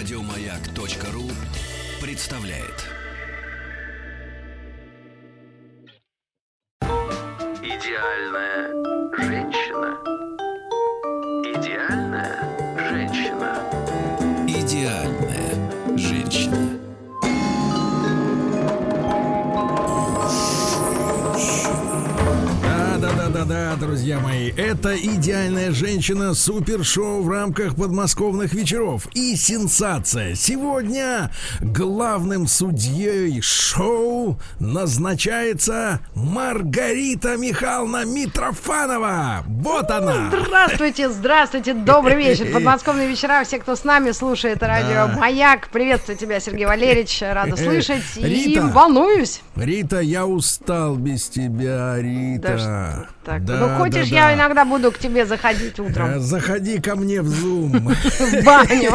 Радиомаяк.ру 0.00 1.30
представляет. 2.00 2.86
Идеальная 7.62 8.89
да, 23.70 23.76
друзья 23.76 24.18
мои. 24.18 24.50
Это 24.56 24.96
идеальная 24.96 25.70
женщина 25.70 26.34
супершоу 26.34 27.22
в 27.22 27.28
рамках 27.28 27.76
подмосковных 27.76 28.52
вечеров. 28.52 29.06
И 29.14 29.36
сенсация. 29.36 30.34
Сегодня 30.34 31.30
главным 31.60 32.46
судьей 32.46 33.40
шоу 33.40 34.38
назначается 34.58 36.00
Маргарита 36.14 37.36
Михайловна 37.36 38.04
Митрофанова. 38.04 39.44
Вот 39.46 39.90
она. 39.90 40.30
Здравствуйте, 40.30 41.08
здравствуйте, 41.10 41.74
добрый 41.74 42.16
вечер. 42.16 42.52
Подмосковные 42.52 43.08
вечера, 43.08 43.44
все, 43.44 43.58
кто 43.58 43.76
с 43.76 43.84
нами 43.84 44.10
слушает 44.10 44.62
радио 44.62 45.06
Да. 45.06 45.16
Маяк. 45.18 45.68
Приветствую 45.68 46.16
тебя, 46.18 46.40
Сергей 46.40 46.66
Валерьевич, 46.66 47.22
рада 47.22 47.56
слышать. 47.56 48.02
И 48.16 48.24
Рита. 48.24 48.66
волнуюсь. 48.66 49.42
Рита, 49.54 50.00
я 50.00 50.26
устал 50.26 50.96
без 50.96 51.28
тебя, 51.28 51.96
Рита. 51.98 52.56
Да 52.56 53.08
так. 53.30 53.44
Да, 53.44 53.59
ну, 53.68 53.76
хочешь, 53.76 54.08
да, 54.10 54.16
я 54.16 54.26
да. 54.26 54.34
иногда 54.34 54.64
буду 54.64 54.90
к 54.92 54.98
тебе 54.98 55.26
заходить 55.26 55.78
Э, 55.78 55.82
утром 55.82 56.20
Заходи 56.20 56.78
ко 56.78 56.96
мне 56.96 57.22
в 57.22 57.28
Zoom. 57.28 57.78
в 58.40 58.44
баню. 58.44 58.92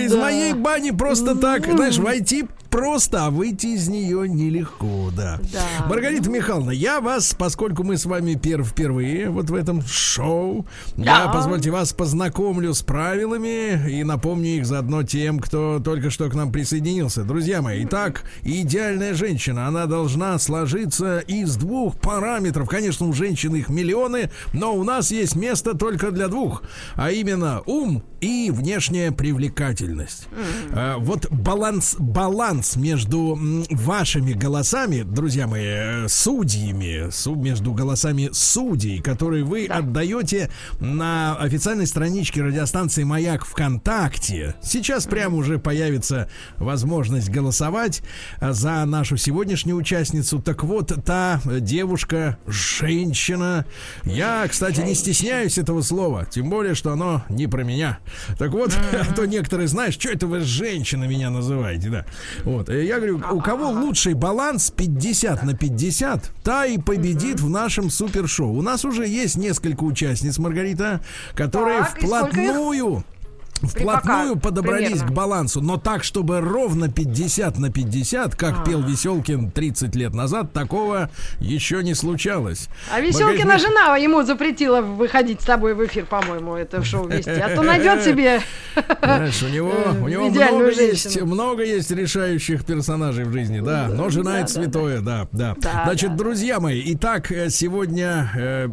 Из 0.04 0.14
моей 0.14 0.52
бани 0.52 0.90
просто 0.90 1.34
так, 1.34 1.66
знаешь, 1.66 1.98
войти 1.98 2.46
просто, 2.70 3.26
а 3.26 3.30
выйти 3.30 3.66
из 3.66 3.88
нее 3.88 4.28
нелегко, 4.28 5.10
да. 5.16 5.38
Да. 5.52 5.86
Маргарита 5.88 6.30
Михайловна, 6.30 6.70
я 6.70 7.00
вас, 7.00 7.34
поскольку 7.36 7.82
мы 7.82 7.96
с 7.96 8.04
вами 8.06 8.34
пер 8.34 8.62
впервые 8.64 9.28
вот 9.30 9.50
в 9.50 9.54
этом 9.54 9.82
шоу, 9.82 10.66
я, 10.96 11.26
Да. 11.26 11.32
позвольте, 11.32 11.70
вас 11.70 11.92
познакомлю 11.92 12.72
с 12.72 12.82
правилами 12.82 13.90
и 13.90 14.04
напомню 14.04 14.50
их 14.56 14.66
заодно 14.66 15.02
тем, 15.02 15.40
кто 15.40 15.80
только 15.80 16.10
что 16.10 16.28
к 16.30 16.34
нам 16.34 16.52
присоединился. 16.52 17.24
Друзья 17.24 17.60
мои, 17.62 17.84
итак, 17.84 18.22
идеальная 18.42 19.14
женщина, 19.14 19.66
она 19.66 19.86
должна 19.86 20.38
сложиться 20.38 21.18
из 21.18 21.56
двух 21.56 21.98
параметров. 22.00 22.68
Конечно, 22.68 23.06
у 23.06 23.12
женщин 23.12 23.54
их 23.56 23.68
миллионы, 23.68 24.30
но 24.52 24.74
у 24.74 24.84
нас 24.84 25.10
есть 25.10 25.34
место 25.34 25.74
только 25.76 26.10
для 26.12 26.28
двух, 26.28 26.62
а 26.94 27.10
именно 27.10 27.62
ум 27.66 28.02
и 28.20 28.50
внешняя 28.52 29.10
привлекательность. 29.12 30.28
А, 30.72 30.98
вот 30.98 31.26
баланс, 31.30 31.96
баланс 31.98 32.59
между 32.76 33.34
м, 33.36 33.64
вашими 33.70 34.32
голосами, 34.32 35.02
друзья 35.02 35.46
мои, 35.46 35.62
э, 35.64 36.08
судьями, 36.08 37.10
су- 37.10 37.34
между 37.34 37.72
голосами 37.72 38.30
судей, 38.32 39.00
которые 39.00 39.44
вы 39.44 39.66
отдаете 39.66 40.50
на 40.80 41.36
официальной 41.36 41.86
страничке 41.86 42.42
радиостанции 42.42 43.04
Маяк 43.04 43.44
ВКонтакте. 43.44 44.54
Сейчас 44.62 45.06
прямо 45.06 45.36
уже 45.36 45.58
появится 45.58 46.28
возможность 46.58 47.30
голосовать 47.30 48.02
а, 48.40 48.52
за 48.52 48.84
нашу 48.84 49.16
сегодняшнюю 49.16 49.76
участницу. 49.76 50.40
Так 50.40 50.64
вот, 50.64 50.92
та 51.04 51.40
э, 51.44 51.60
девушка, 51.60 52.38
женщина. 52.46 53.64
Я, 54.04 54.46
кстати, 54.48 54.80
не 54.80 54.94
стесняюсь 54.94 55.58
этого 55.58 55.82
слова, 55.82 56.26
тем 56.26 56.50
более, 56.50 56.74
что 56.74 56.92
оно 56.92 57.24
не 57.28 57.46
про 57.46 57.62
меня. 57.62 57.98
Так 58.38 58.50
вот, 58.52 58.72
а 58.92 59.12
то 59.14 59.26
некоторые, 59.26 59.68
знаешь, 59.68 59.94
что 59.94 60.08
это 60.10 60.26
вы 60.26 60.40
женщина 60.40 61.04
меня 61.04 61.30
называете, 61.30 61.88
да. 61.88 62.06
Вот, 62.50 62.68
я 62.68 62.96
говорю, 62.96 63.22
у 63.30 63.40
кого 63.40 63.70
лучший 63.70 64.14
баланс 64.14 64.72
50 64.72 65.44
на 65.44 65.54
50, 65.54 66.30
та 66.42 66.66
и 66.66 66.78
победит 66.78 67.40
в 67.40 67.48
нашем 67.48 67.90
супершоу. 67.90 68.52
У 68.56 68.62
нас 68.62 68.84
уже 68.84 69.06
есть 69.06 69.36
несколько 69.36 69.84
участниц, 69.84 70.38
Маргарита, 70.38 71.00
которые 71.34 71.78
Так, 71.78 71.96
вплотную 71.96 73.04
Вплотную 73.62 74.34
Припока- 74.36 74.40
подобрались 74.40 74.88
примерно. 74.88 75.08
к 75.08 75.14
балансу, 75.14 75.60
но 75.60 75.76
так, 75.76 76.02
чтобы 76.04 76.40
ровно 76.40 76.88
50 76.90 77.58
на 77.58 77.70
50, 77.70 78.34
как 78.34 78.64
пел 78.64 78.82
Веселкин 78.82 79.50
30 79.50 79.94
лет 79.96 80.14
назад, 80.14 80.52
такого 80.52 81.10
еще 81.40 81.82
не 81.82 81.94
случалось. 81.94 82.68
А 82.92 83.00
Веселкина 83.00 83.44
Маргарита 83.54 83.58
жена 83.68 83.96
ему 83.96 84.22
запретила 84.22 84.80
выходить 84.80 85.42
с 85.42 85.44
тобой 85.44 85.74
в 85.74 85.84
эфир, 85.84 86.06
по-моему, 86.06 86.54
это 86.56 86.82
шоу 86.84 87.06
вести. 87.08 87.30
А 87.30 87.54
то 87.54 87.62
найдет 87.62 88.02
себе 88.02 88.40
Знаешь, 89.02 89.42
у 89.42 89.48
него, 89.48 89.72
у 90.02 90.08
него 90.08 90.30
много 90.30 90.70
есть, 90.70 91.20
много 91.20 91.64
есть 91.64 91.90
решающих 91.90 92.64
персонажей 92.64 93.24
в 93.24 93.32
жизни, 93.32 93.60
да. 93.60 93.88
Но 93.92 94.08
жена 94.08 94.40
это 94.40 94.48
святое, 94.52 95.00
да, 95.00 95.28
да. 95.32 95.54
Да, 95.60 95.82
Значит, 95.84 96.10
да. 96.12 96.16
друзья 96.16 96.60
мои, 96.60 96.82
итак, 96.94 97.30
э, 97.30 97.50
сегодня, 97.50 98.30
э, 98.34 98.68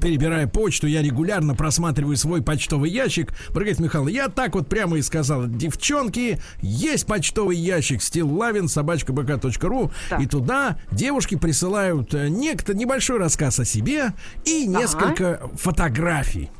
перебирая 0.00 0.46
почту, 0.46 0.86
я 0.86 1.02
регулярно 1.02 1.54
просматриваю 1.54 2.16
свой 2.16 2.42
почтовый 2.42 2.90
ящик. 2.90 3.32
Маргарита 3.50 3.82
Михайловна, 3.82 4.10
я 4.10 4.28
так 4.30 4.54
вот 4.54 4.68
прямо 4.68 4.96
и 4.98 5.02
сказал, 5.02 5.46
девчонки, 5.46 6.40
есть 6.60 7.06
почтовый 7.06 7.56
ящик 7.56 8.02
стиллавин 8.02 8.68
собачка 8.68 9.12
бк.ру, 9.12 9.90
Так. 10.08 10.20
и 10.20 10.26
туда 10.26 10.78
девушки 10.92 11.36
присылают 11.36 12.14
э, 12.14 12.28
некто 12.28 12.74
небольшой 12.74 13.18
рассказ 13.18 13.58
о 13.60 13.64
себе 13.64 14.12
и 14.44 14.66
несколько 14.66 15.40
фотографий. 15.54 16.50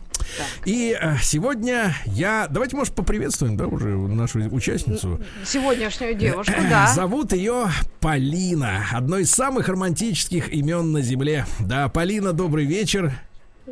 И 0.67 0.97
э, 1.01 1.15
сегодня 1.23 1.95
я... 2.07 2.47
Давайте, 2.49 2.77
может, 2.77 2.95
поприветствуем, 2.95 3.57
да, 3.57 3.67
уже 3.67 3.89
нашу 3.89 4.41
участницу. 4.51 5.19
сегодняшнюю 5.45 6.15
девушку, 6.15 6.53
Э, 6.57 6.69
да. 6.69 6.93
Зовут 6.95 7.33
ее 7.33 7.69
Полина. 8.01 8.85
Одно 8.93 9.19
из 9.19 9.31
самых 9.31 9.69
романтических 9.69 10.53
имен 10.53 10.93
на 10.93 11.01
Земле. 11.01 11.47
Да, 11.59 11.89
Полина, 11.89 12.33
добрый 12.33 12.67
вечер. 12.67 13.13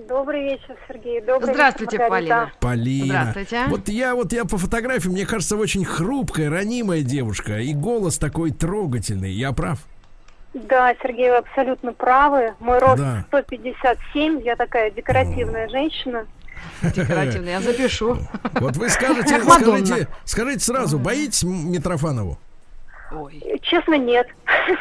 Добрый 0.06 0.44
вечер, 0.44 0.76
Сергей. 0.86 1.20
Добрый 1.20 1.54
Здравствуйте, 1.54 1.96
вечер, 1.96 2.10
Маргарита. 2.10 2.52
Полина. 2.60 3.02
Полина. 3.06 3.30
Здравствуйте. 3.32 3.64
Вот 3.68 3.88
я 3.88 4.14
вот 4.14 4.32
я 4.32 4.44
по 4.44 4.58
фотографии, 4.58 5.08
мне 5.08 5.26
кажется, 5.26 5.56
очень 5.56 5.84
хрупкая, 5.84 6.50
ранимая 6.50 7.02
девушка. 7.02 7.58
И 7.58 7.74
голос 7.74 8.18
такой 8.18 8.52
трогательный. 8.52 9.32
Я 9.32 9.52
прав? 9.52 9.80
Да, 10.54 10.94
Сергей, 11.02 11.30
вы 11.30 11.36
абсолютно 11.38 11.92
правы. 11.92 12.54
Мой 12.60 12.78
рост 12.78 12.98
Да. 12.98 13.24
157, 13.28 14.42
я 14.42 14.56
такая 14.56 14.90
декоративная 14.90 15.68
женщина. 15.68 16.26
Декоративный, 16.82 17.52
я 17.52 17.60
запишу. 17.60 18.18
Вот 18.54 18.76
вы 18.76 18.88
скажете, 18.90 19.40
скажите, 19.40 20.08
скажите 20.24 20.60
сразу, 20.60 20.98
боитесь 20.98 21.42
Митрофанову? 21.42 22.38
Ой. 23.10 23.42
Честно, 23.62 23.96
нет. 23.96 24.28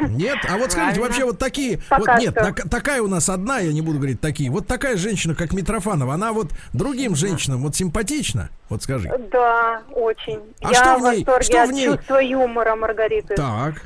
Нет? 0.10 0.38
А 0.50 0.58
вот 0.58 0.72
скажите, 0.72 1.00
вообще 1.02 1.26
вот 1.26 1.40
такие... 1.40 1.80
Пока 1.90 2.14
вот 2.14 2.22
нет, 2.22 2.34
так- 2.36 2.70
такая 2.70 3.02
у 3.02 3.08
нас 3.08 3.30
одна, 3.30 3.60
я 3.60 3.72
не 3.74 3.82
буду 3.82 3.98
говорить 3.98 4.22
такие. 4.22 4.50
Вот 4.52 4.68
такая 4.68 4.98
женщина, 4.98 5.36
как 5.36 5.54
Митрофанова, 5.54 6.14
она 6.14 6.34
вот 6.34 6.52
другим 6.74 7.16
женщинам 7.16 7.62
вот 7.64 7.76
симпатична? 7.76 8.50
Вот 8.70 8.84
скажи. 8.84 9.10
Да, 9.32 9.82
очень. 9.92 10.40
А 10.62 10.72
я 10.72 10.74
что 10.76 10.98
в 10.98 11.02
ней- 11.14 11.26
что 11.42 11.66
в 11.68 11.72
ней? 11.72 11.86
чувства 11.88 12.18
юмора 12.20 12.76
Маргариты. 12.76 13.36
Так, 13.36 13.82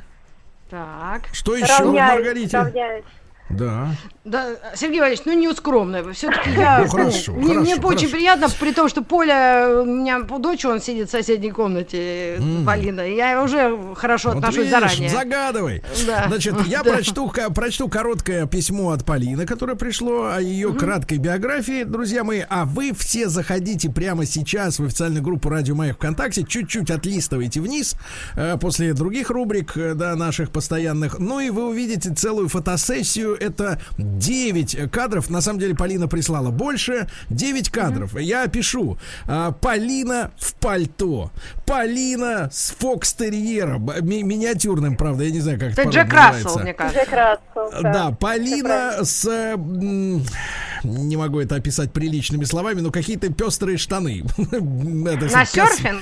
Так. 0.70 1.24
что 1.34 1.56
еще 1.56 1.74
в 1.76 1.80
Равняюсь, 1.80 2.14
Маргарите? 2.16 2.58
равняюсь. 2.58 3.06
Да. 3.50 3.88
Да, 4.24 4.50
Сергей 4.76 5.00
Валерьевич, 5.00 5.26
ну 5.26 5.34
не 5.34 5.48
ускромная. 5.48 6.04
Все-таки 6.14 6.52
я. 6.52 6.80
Ну, 6.84 6.88
хорошо, 6.88 7.34
мне, 7.34 7.54
мне 7.56 7.76
хорошо, 7.76 7.88
очень 7.88 7.98
хорошо. 8.08 8.12
приятно, 8.18 8.48
при 8.60 8.72
том, 8.72 8.88
что 8.88 9.02
Поля, 9.04 9.82
у 9.82 9.86
меня 9.86 10.22
дочь, 10.22 10.64
он 10.64 10.80
сидит 10.80 11.08
в 11.08 11.12
соседней 11.12 11.50
комнате, 11.52 12.40
Полина. 12.64 13.02
и 13.02 13.16
Я 13.16 13.42
уже 13.44 13.76
хорошо 13.96 14.30
Вот 14.30 14.38
отношусь 14.38 14.66
видишь, 14.66 14.72
заранее. 14.72 15.10
загадывай. 15.10 15.84
Да. 16.06 16.26
Значит, 16.28 16.54
я 16.68 16.84
Да. 16.84 16.92
прочту, 16.94 17.32
прочту 17.56 17.88
короткое 17.90 18.46
письмо 18.46 18.92
от 18.92 19.06
Полины, 19.06 19.48
которое 19.48 19.76
пришло 19.76 20.26
о 20.34 20.40
ее 20.40 20.74
краткой 20.74 21.18
биографии, 21.18 21.84
друзья 21.84 22.24
мои. 22.24 22.44
А 22.48 22.66
вы 22.66 22.94
все 22.94 23.28
заходите 23.28 23.90
прямо 23.90 24.28
сейчас 24.28 24.78
в 24.78 24.84
официальную 24.86 25.24
группу 25.24 25.50
Радио 25.50 25.74
Маяк 25.74 25.96
ВКонтакте, 25.96 26.44
чуть-чуть 26.44 26.92
отлистывайте 26.92 27.60
вниз 27.60 27.96
э, 28.36 28.56
после 28.62 28.94
других 28.94 29.32
рубрик, 29.32 29.76
э, 29.78 29.96
да, 29.96 30.16
наших 30.16 30.52
постоянных. 30.52 31.18
Ну 31.18 31.40
и 31.40 31.50
вы 31.50 31.68
увидите 31.70 32.14
целую 32.14 32.50
фотосессию. 32.50 33.36
Это 33.36 33.82
9 34.18 34.92
кадров. 34.92 35.30
На 35.30 35.42
самом 35.42 35.60
деле 35.60 35.76
Полина 35.76 36.08
прислала 36.08 36.52
больше. 36.52 37.08
9 37.30 37.70
кадров. 37.70 38.20
Я 38.20 38.44
опишу. 38.44 38.98
А, 39.28 39.52
Полина 39.52 40.32
в 40.38 40.54
пальто. 40.56 41.32
Полина 41.66 42.50
с 42.52 42.72
фокстерьером. 42.72 43.90
Ми- 44.02 44.24
миниатюрным, 44.24 44.96
правда. 44.98 45.24
Я 45.24 45.32
не 45.32 45.40
знаю, 45.40 45.60
как 45.60 45.72
это 45.72 45.82
Это 45.82 45.90
Джек 45.90 46.14
Рассел, 46.14 46.60
мне 46.60 46.74
кажется. 46.74 47.02
Джек 47.02 47.12
Рассел. 47.14 47.82
Да, 47.82 48.12
Полина 48.12 49.04
с... 49.04 49.56
не 50.84 51.18
могу 51.18 51.40
это 51.40 51.56
описать 51.56 51.94
приличными 51.94 52.44
словами, 52.44 52.82
но 52.82 52.92
какие-то 52.92 53.32
пестрые 53.32 53.78
штаны. 53.78 54.24
На 54.52 55.46
серфинг? 55.46 56.02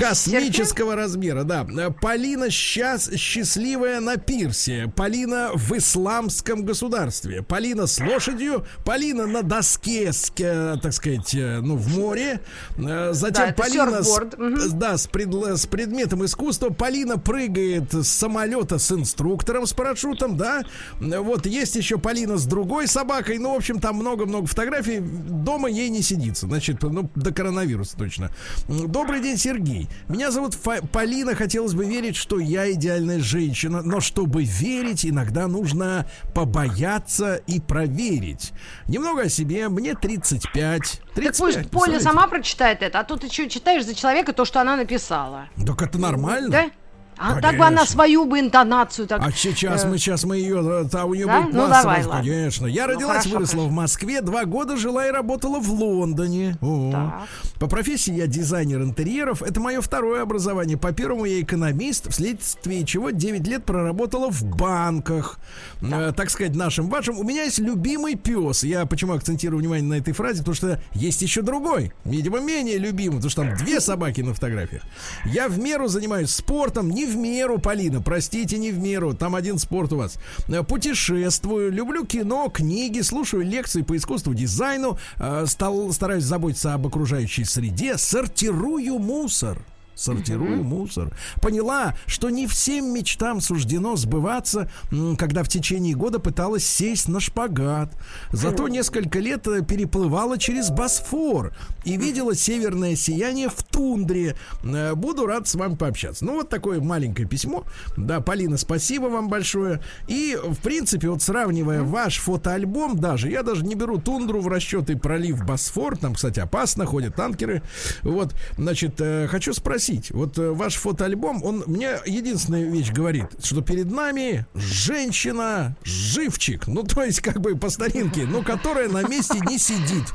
Космического 0.00 0.96
размера, 0.96 1.44
да. 1.44 1.66
Полина 2.00 2.50
сейчас 2.50 3.10
счастливая 3.14 4.00
на 4.00 4.16
пирсе. 4.16 4.92
Полина 4.94 5.50
в 5.54 5.76
исламском 5.76 6.64
государстве. 6.64 7.42
Полина 7.42 7.86
с 7.86 8.00
лошадью. 8.00 8.66
Полина 8.84 9.26
на 9.26 9.42
доске, 9.42 10.10
э, 10.38 10.76
так 10.82 10.92
сказать, 10.92 11.34
э, 11.34 11.60
ну, 11.60 11.76
в 11.76 11.88
море. 11.96 12.40
Э, 12.78 13.10
Затем 13.12 13.54
Полина 13.54 14.02
с, 14.02 14.72
да, 14.72 14.96
с, 14.96 15.06
пред- 15.06 15.58
с 15.58 15.66
предметом 15.66 16.24
искусства. 16.24 16.70
Полина 16.70 17.18
прыгает 17.18 17.92
с 17.92 18.08
самолета 18.08 18.78
с 18.78 18.90
инструктором, 18.92 19.66
с 19.66 19.72
парашютом, 19.72 20.36
да. 20.36 20.62
Вот 21.00 21.46
есть 21.46 21.76
еще 21.76 21.98
Полина 21.98 22.36
с 22.36 22.44
другой 22.46 22.86
собакой. 22.88 23.38
Ну, 23.38 23.52
в 23.52 23.56
общем, 23.56 23.80
там 23.80 23.98
много-много 24.16 24.46
фотографий. 24.46 24.98
Дома 25.00 25.68
ей 25.68 25.88
не 25.90 26.02
сидится. 26.02 26.46
Значит, 26.46 26.82
ну, 26.82 27.10
до 27.14 27.32
коронавируса 27.32 27.96
точно. 27.96 28.30
Добрый 28.68 29.20
день, 29.20 29.36
Сергей. 29.36 29.88
Меня 30.08 30.30
зовут 30.30 30.54
Фа- 30.54 30.80
Полина. 30.92 31.34
Хотелось 31.34 31.74
бы 31.74 31.84
верить, 31.84 32.16
что 32.16 32.38
я 32.38 32.70
идеальная 32.72 33.20
женщина. 33.20 33.82
Но 33.82 34.00
чтобы 34.00 34.44
верить, 34.44 35.04
иногда 35.04 35.46
нужно 35.46 36.06
побояться 36.34 37.36
и 37.46 37.60
проверить. 37.60 38.52
Немного 38.88 39.22
о 39.22 39.28
себе. 39.28 39.68
Мне 39.68 39.94
35. 39.94 41.00
35 41.14 41.54
Так 41.54 41.70
пусть 41.70 41.86
Поля 41.86 42.00
сама 42.00 42.26
прочитает 42.26 42.82
это, 42.82 43.00
а 43.00 43.04
то 43.04 43.16
ты 43.16 43.28
что 43.30 43.48
читаешь 43.48 43.84
за 43.84 43.94
человека 43.94 44.32
то, 44.32 44.44
что 44.44 44.60
она 44.60 44.76
написала. 44.76 45.48
Так 45.66 45.82
это 45.82 45.98
нормально. 45.98 46.48
Да? 46.50 46.70
А 47.18 47.40
так 47.40 47.56
бы 47.56 47.64
она 47.64 47.86
свою 47.86 48.24
бы 48.26 48.40
интонацию 48.40 49.06
так. 49.06 49.20
А 49.22 49.30
сейчас 49.32 49.84
э, 49.84 49.88
мы 49.88 49.98
сейчас 49.98 50.24
мы 50.24 50.36
ее, 50.38 50.58
а 50.92 51.04
у 51.04 51.14
нее 51.14 51.26
Да? 51.26 51.40
будет 51.42 51.54
Ну, 51.54 51.68
давай, 51.68 52.04
ладно. 52.04 52.20
конечно. 52.22 52.66
Я 52.66 52.86
Ну, 52.86 52.94
родилась, 52.94 53.16
хорошо, 53.18 53.30
выросла 53.30 53.54
хорошо. 53.60 53.68
в 53.68 53.72
Москве, 53.72 54.20
два 54.20 54.44
года 54.44 54.76
жила 54.76 55.06
и 55.06 55.10
работала 55.10 55.58
в 55.58 55.70
Лондоне. 55.72 56.56
О. 56.60 56.90
Так. 56.92 57.28
По 57.60 57.68
профессии 57.68 58.12
я 58.12 58.26
дизайнер 58.26 58.82
интерьеров. 58.82 59.42
Это 59.42 59.60
мое 59.60 59.80
второе 59.80 60.22
образование. 60.22 60.76
По 60.76 60.92
первому 60.92 61.24
я 61.24 61.40
экономист, 61.40 62.10
вследствие 62.10 62.84
чего 62.84 63.10
9 63.10 63.46
лет 63.46 63.64
проработала 63.64 64.30
в 64.30 64.44
банках. 64.44 65.38
Э, 65.80 66.12
так 66.14 66.28
сказать, 66.30 66.54
нашим 66.54 66.88
вашим. 66.90 67.18
У 67.18 67.22
меня 67.22 67.44
есть 67.44 67.58
любимый 67.58 68.14
пес. 68.16 68.62
Я 68.62 68.84
почему 68.84 69.14
акцентирую 69.14 69.60
внимание 69.60 69.88
на 69.88 69.94
этой 69.94 70.12
фразе? 70.12 70.40
Потому 70.40 70.54
что 70.54 70.80
есть 70.92 71.22
еще 71.22 71.40
другой, 71.42 71.92
видимо, 72.04 72.40
менее 72.40 72.76
любимый, 72.78 73.16
потому 73.16 73.30
что 73.30 73.42
там 73.42 73.56
две 73.56 73.80
собаки 73.80 74.20
на 74.20 74.34
фотографиях. 74.34 74.82
Я 75.24 75.48
в 75.48 75.58
меру 75.58 75.88
занимаюсь 75.88 76.30
спортом, 76.30 76.90
не 76.90 77.05
в 77.06 77.16
меру, 77.16 77.58
Полина, 77.58 78.00
простите, 78.02 78.58
не 78.58 78.70
в 78.70 78.78
меру. 78.78 79.14
Там 79.14 79.34
один 79.34 79.58
спорт 79.58 79.92
у 79.92 79.96
вас. 79.96 80.18
Э, 80.48 80.62
Путешествую, 80.62 81.72
люблю 81.72 82.04
кино, 82.04 82.48
книги, 82.48 83.00
слушаю 83.00 83.44
лекции 83.44 83.82
по 83.82 83.96
искусству, 83.96 84.34
дизайну, 84.34 84.98
э, 85.18 85.44
стал, 85.46 85.92
стараюсь 85.92 86.24
заботиться 86.24 86.74
об 86.74 86.86
окружающей 86.86 87.44
среде, 87.44 87.96
сортирую 87.96 88.98
мусор. 88.98 89.58
Сортирую 89.96 90.62
мусор. 90.62 91.16
Поняла, 91.40 91.96
что 92.06 92.28
не 92.28 92.46
всем 92.46 92.92
мечтам 92.92 93.40
суждено 93.40 93.96
сбываться, 93.96 94.70
когда 95.18 95.42
в 95.42 95.48
течение 95.48 95.94
года 95.94 96.18
пыталась 96.18 96.66
сесть 96.66 97.08
на 97.08 97.18
шпагат. 97.18 97.96
Зато 98.30 98.68
несколько 98.68 99.18
лет 99.20 99.46
э, 99.46 99.64
переплывала 99.64 100.36
через 100.36 100.68
Босфор 100.68 101.56
и 101.84 101.96
видела 101.96 102.34
северное 102.34 102.94
сияние 102.94 103.48
в 103.48 103.62
тундре. 103.62 104.36
Э, 104.62 104.94
Буду 104.94 105.24
рад 105.24 105.48
с 105.48 105.54
вами 105.54 105.76
пообщаться. 105.76 106.26
Ну, 106.26 106.34
вот 106.34 106.50
такое 106.50 106.80
маленькое 106.80 107.26
письмо. 107.26 107.64
Да, 107.96 108.20
Полина, 108.20 108.58
спасибо 108.58 109.06
вам 109.06 109.28
большое. 109.30 109.80
И, 110.08 110.36
в 110.42 110.58
принципе, 110.58 111.08
вот 111.08 111.22
сравнивая 111.22 111.82
ваш 111.82 112.18
фотоальбом 112.18 112.98
даже, 112.98 113.30
я 113.30 113.42
даже 113.42 113.64
не 113.64 113.74
беру 113.74 113.96
тундру 113.98 114.40
в 114.40 114.48
расчет 114.48 114.90
и 114.90 114.94
пролив 114.94 115.42
Босфор, 115.46 115.96
там, 115.96 116.14
кстати, 116.14 116.40
опасно, 116.40 116.84
ходят 116.84 117.14
танкеры. 117.14 117.62
Вот, 118.02 118.34
значит, 118.58 119.00
э, 119.00 119.26
хочу 119.28 119.54
спросить, 119.54 119.85
вот 120.10 120.38
э, 120.38 120.50
ваш 120.50 120.74
фотоальбом, 120.76 121.42
он 121.44 121.62
мне 121.66 121.90
единственная 122.06 122.64
вещь 122.64 122.90
говорит, 122.92 123.26
что 123.42 123.60
перед 123.62 123.90
нами 123.90 124.46
женщина 124.54 125.76
живчик, 125.84 126.66
ну, 126.66 126.82
то 126.82 127.02
есть, 127.04 127.20
как 127.20 127.40
бы 127.40 127.56
по 127.56 127.68
старинке, 127.70 128.24
но 128.24 128.42
которая 128.42 128.88
на 128.88 129.02
месте 129.06 129.38
не 129.48 129.58
сидит. 129.58 130.06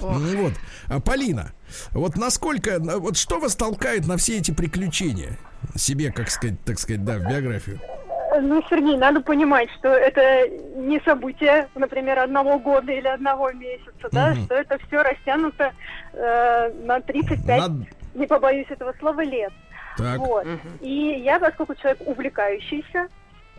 Вот, 0.00 0.52
А, 0.88 1.00
Полина, 1.00 1.52
вот 1.92 2.16
насколько, 2.16 2.78
на- 2.78 2.98
вот 2.98 3.16
что 3.16 3.38
вас 3.40 3.56
толкает 3.56 4.06
на 4.06 4.16
все 4.16 4.38
эти 4.38 4.50
приключения? 4.50 5.38
Себе, 5.76 6.12
как 6.12 6.30
сказать, 6.30 6.56
так 6.64 6.78
сказать, 6.78 7.04
да, 7.04 7.16
в 7.18 7.26
биографию. 7.28 7.80
Ну, 8.42 8.62
Сергей, 8.68 8.96
надо 8.96 9.20
понимать, 9.20 9.68
что 9.78 9.88
это 9.88 10.48
не 10.76 11.00
событие, 11.04 11.68
например, 11.76 12.18
одного 12.18 12.58
года 12.58 12.90
или 12.92 13.06
одного 13.06 13.52
месяца, 13.52 14.08
да, 14.10 14.32
Мгм. 14.32 14.44
что 14.44 14.54
это 14.56 14.78
все 14.86 15.02
растянуто 15.02 15.72
э, 16.12 16.72
на 16.84 17.00
35, 17.00 17.58
Над- 17.60 17.88
не 18.14 18.26
побоюсь 18.26 18.70
этого 18.70 18.94
слова, 18.98 19.22
лет. 19.22 19.52
Так. 19.96 20.18
Вот. 20.18 20.46
И 20.80 21.20
я, 21.24 21.38
поскольку 21.38 21.74
человек 21.74 22.00
увлекающийся, 22.06 23.08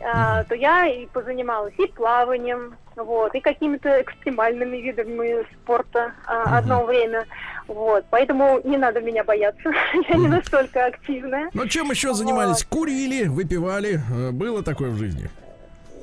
а, 0.01 0.43
то 0.43 0.55
я 0.55 0.87
и 0.87 1.05
позанималась 1.07 1.73
и 1.77 1.87
плаванием, 1.87 2.75
вот, 2.95 3.33
и 3.33 3.39
какими-то 3.39 4.01
экстремальными 4.01 4.77
видами 4.77 5.45
спорта 5.53 6.13
а, 6.25 6.57
одно 6.57 6.83
время. 6.85 7.25
Вот. 7.67 8.05
Поэтому 8.09 8.59
не 8.63 8.77
надо 8.77 9.01
меня 9.01 9.23
бояться. 9.23 9.71
я 10.09 10.15
не 10.15 10.27
настолько 10.27 10.85
активная. 10.85 11.49
Ну, 11.53 11.67
чем 11.67 11.89
еще 11.89 12.13
занимались? 12.13 12.63
Курили, 12.63 13.27
выпивали. 13.27 14.01
э, 14.13 14.31
Было 14.31 14.63
такое 14.63 14.89
в 14.91 14.97
жизни? 14.97 15.29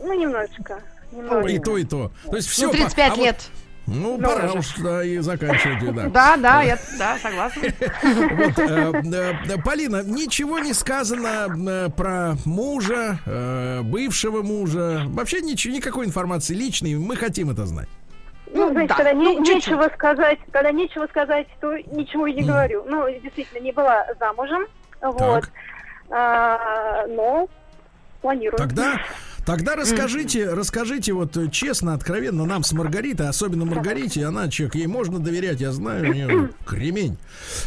Ну, 0.02 0.12
немножечко. 0.12 0.80
И 1.12 1.16
немножечко. 1.16 1.64
то, 1.64 1.76
и 1.76 1.84
то. 1.84 2.10
То 2.28 2.36
есть 2.36 2.48
все. 2.48 2.66
Ну, 2.66 2.72
35 2.72 3.16
лет. 3.18 3.36
Ну, 3.86 4.16
Ну, 4.16 4.28
пора 4.28 4.44
уже. 4.46 4.58
уж, 4.58 4.74
да, 4.78 5.02
и 5.04 5.18
заканчивать, 5.18 5.94
да. 5.94 6.08
Да, 6.08 6.36
да, 6.36 6.62
я 6.62 6.78
да, 6.98 7.18
согласна. 7.18 7.62
Вот, 8.02 8.58
э, 8.58 9.34
э, 9.48 9.58
Полина, 9.64 10.02
ничего 10.04 10.58
не 10.60 10.72
сказано 10.72 11.48
э, 11.68 11.88
про 11.90 12.34
мужа, 12.44 13.18
э, 13.26 13.80
бывшего 13.82 14.42
мужа. 14.42 15.02
Вообще 15.06 15.40
ничего, 15.40 15.74
никакой 15.74 16.06
информации 16.06 16.54
личной. 16.54 16.94
Мы 16.94 17.16
хотим 17.16 17.50
это 17.50 17.66
знать. 17.66 17.88
Ну, 18.54 18.66
Ну, 18.66 18.72
знаете, 18.72 18.88
да. 18.90 18.94
когда 18.96 19.12
не- 19.14 19.24
Ну, 19.38 19.44
чуть-чуть. 19.44 19.66
нечего 19.66 19.90
сказать, 19.94 20.38
когда 20.52 20.70
нечего 20.72 21.06
сказать, 21.08 21.48
то 21.60 21.76
ничего 21.76 22.26
и 22.28 22.34
не 22.34 22.42
говорю. 22.42 22.84
Ну, 22.86 23.06
действительно, 23.20 23.58
не 23.60 23.72
была 23.72 24.06
замужем, 24.20 24.66
вот. 25.00 25.50
А, 26.10 27.06
но 27.08 27.48
планирую. 28.20 28.58
Тогда, 28.58 29.00
тогда 29.46 29.76
расскажите, 29.76 30.48
расскажите 30.52 31.12
вот 31.12 31.36
э, 31.36 31.48
честно, 31.50 31.94
откровенно 31.94 32.44
нам 32.44 32.62
с 32.62 32.72
Маргаритой, 32.72 33.28
особенно 33.28 33.64
Маргарите, 33.64 34.24
она 34.24 34.48
человек, 34.48 34.74
ей 34.74 34.86
можно 34.86 35.18
доверять, 35.18 35.60
я 35.60 35.72
знаю, 35.72 36.10
у 36.10 36.12
нее 36.12 36.50
кремень. 36.66 37.18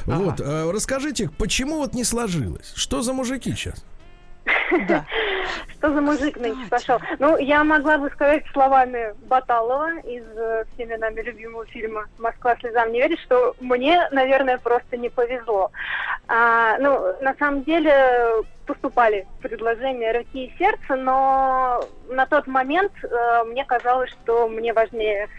Вот, 0.06 0.40
э, 0.40 0.72
расскажите, 0.72 1.30
почему 1.38 1.78
вот 1.78 1.94
не 1.94 2.04
сложилось? 2.04 2.74
Что 2.76 3.02
за 3.02 3.14
мужики 3.14 3.52
сейчас? 3.52 3.84
Да. 4.88 5.06
Что 5.74 5.94
за 5.94 6.02
мужик 6.02 6.38
нынче 6.38 6.70
пошел? 6.70 7.00
Ну, 7.20 7.38
я 7.38 7.64
могла 7.64 7.98
бы 7.98 8.10
сказать 8.10 8.44
словами 8.52 9.14
Баталова 9.28 10.00
из 10.00 10.24
э, 10.36 10.66
всеми 10.74 10.96
нами 10.96 11.22
любимого 11.22 11.66
фильма 11.66 12.06
«Москва 12.18 12.56
слезам 12.58 12.92
не 12.92 13.00
верит», 13.00 13.20
что 13.20 13.56
мне, 13.60 14.08
наверное, 14.12 14.58
просто 14.58 14.98
не 14.98 15.10
повезло. 15.10 15.72
А, 16.28 16.78
ну, 16.80 17.16
на 17.22 17.36
самом 17.36 17.64
деле 17.64 18.44
поступали 18.66 19.28
предложения 19.42 20.12
руки 20.12 20.46
и 20.46 20.58
сердца, 20.58 20.96
но 20.96 21.88
на 22.10 22.26
тот 22.26 22.48
момент 22.48 22.92
э, 23.04 23.44
мне 23.46 23.66
казалось, 23.66 24.10
что 24.10 24.48
мне 24.48 24.74
важнее 24.74 25.30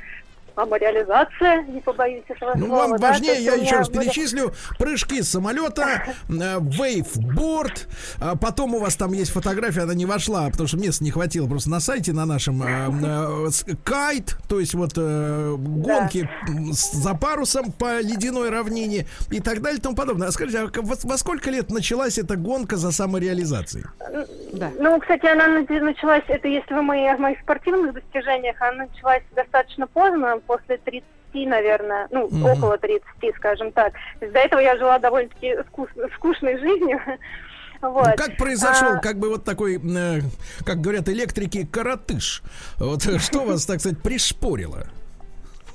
самореализация, 0.56 1.62
не 1.64 1.80
побоюсь 1.80 2.24
этого 2.28 2.54
Ну, 2.56 2.66
слова. 2.66 2.80
вам 2.88 2.90
да, 2.92 2.96
то 2.98 3.06
важнее, 3.12 3.34
есть 3.34 3.44
я 3.46 3.54
еще 3.54 3.76
раз 3.76 3.88
были- 3.90 4.04
перечислю, 4.04 4.52
прыжки 4.78 5.22
с 5.22 5.30
самолета, 5.30 6.02
э, 6.28 6.58
вейвборд, 6.60 7.86
а 8.20 8.36
потом 8.36 8.74
у 8.74 8.78
вас 8.80 8.96
там 8.96 9.12
есть 9.12 9.30
фотография, 9.32 9.82
она 9.82 9.94
не 9.94 10.06
вошла, 10.06 10.48
потому 10.50 10.66
что 10.66 10.76
места 10.78 11.04
не 11.04 11.10
хватило 11.10 11.46
просто 11.48 11.70
на 11.70 11.80
сайте 11.80 12.12
на 12.12 12.26
нашем 12.26 12.62
э, 12.62 13.46
э, 13.66 13.74
кайт, 13.84 14.36
то 14.48 14.58
есть 14.60 14.74
вот 14.74 14.92
э, 14.96 15.54
гонки 15.58 16.28
с- 16.72 16.92
за 16.92 17.14
парусом 17.14 17.72
по 17.72 18.00
ледяной 18.00 18.50
равнине 18.50 19.06
и 19.30 19.40
так 19.40 19.60
далее 19.62 19.78
и 19.78 19.82
тому 19.82 19.94
подобное. 19.96 20.28
А 20.28 20.32
скажите, 20.32 20.58
а 20.60 20.66
во, 20.82 20.94
во 21.02 21.18
сколько 21.18 21.50
лет 21.50 21.70
началась 21.70 22.18
эта 22.18 22.36
гонка 22.36 22.76
за 22.76 22.90
самореализацией? 22.92 23.84
Да. 24.52 24.70
Ну, 24.78 24.98
кстати, 25.00 25.26
она 25.26 25.46
на- 25.48 25.80
началась, 25.80 26.22
это 26.28 26.48
если 26.48 26.72
вы 26.74 26.82
мои, 26.82 27.04
о 27.06 27.16
моих 27.18 27.40
спортивных 27.40 27.92
достижениях, 27.94 28.56
она 28.60 28.86
началась 28.86 29.22
достаточно 29.34 29.86
поздно, 29.86 30.40
после 30.46 30.78
30, 30.78 31.04
наверное, 31.46 32.08
ну, 32.10 32.28
Мгм. 32.28 32.44
около 32.44 32.78
30, 32.78 33.04
скажем 33.36 33.72
так. 33.72 33.92
До 34.20 34.38
этого 34.38 34.60
я 34.60 34.76
жила 34.76 34.98
довольно-таки 34.98 35.56
скус- 35.70 36.12
скучной 36.16 36.58
жизнью. 36.58 37.00
Вот. 37.82 38.06
Ну, 38.06 38.12
как 38.16 38.38
произошел, 38.38 38.92
А, 38.94 38.98
как 39.00 39.18
бы 39.18 39.28
вот 39.28 39.44
такой, 39.44 39.76
э, 39.76 40.20
как 40.64 40.80
говорят 40.80 41.10
электрики, 41.10 41.66
коротыш? 41.66 42.42
Вот 42.78 43.06
э, 43.06 43.18
что 43.18 43.44
вас, 43.44 43.66
так 43.66 43.80
сказать, 43.80 44.02
пришпорило? 44.02 44.86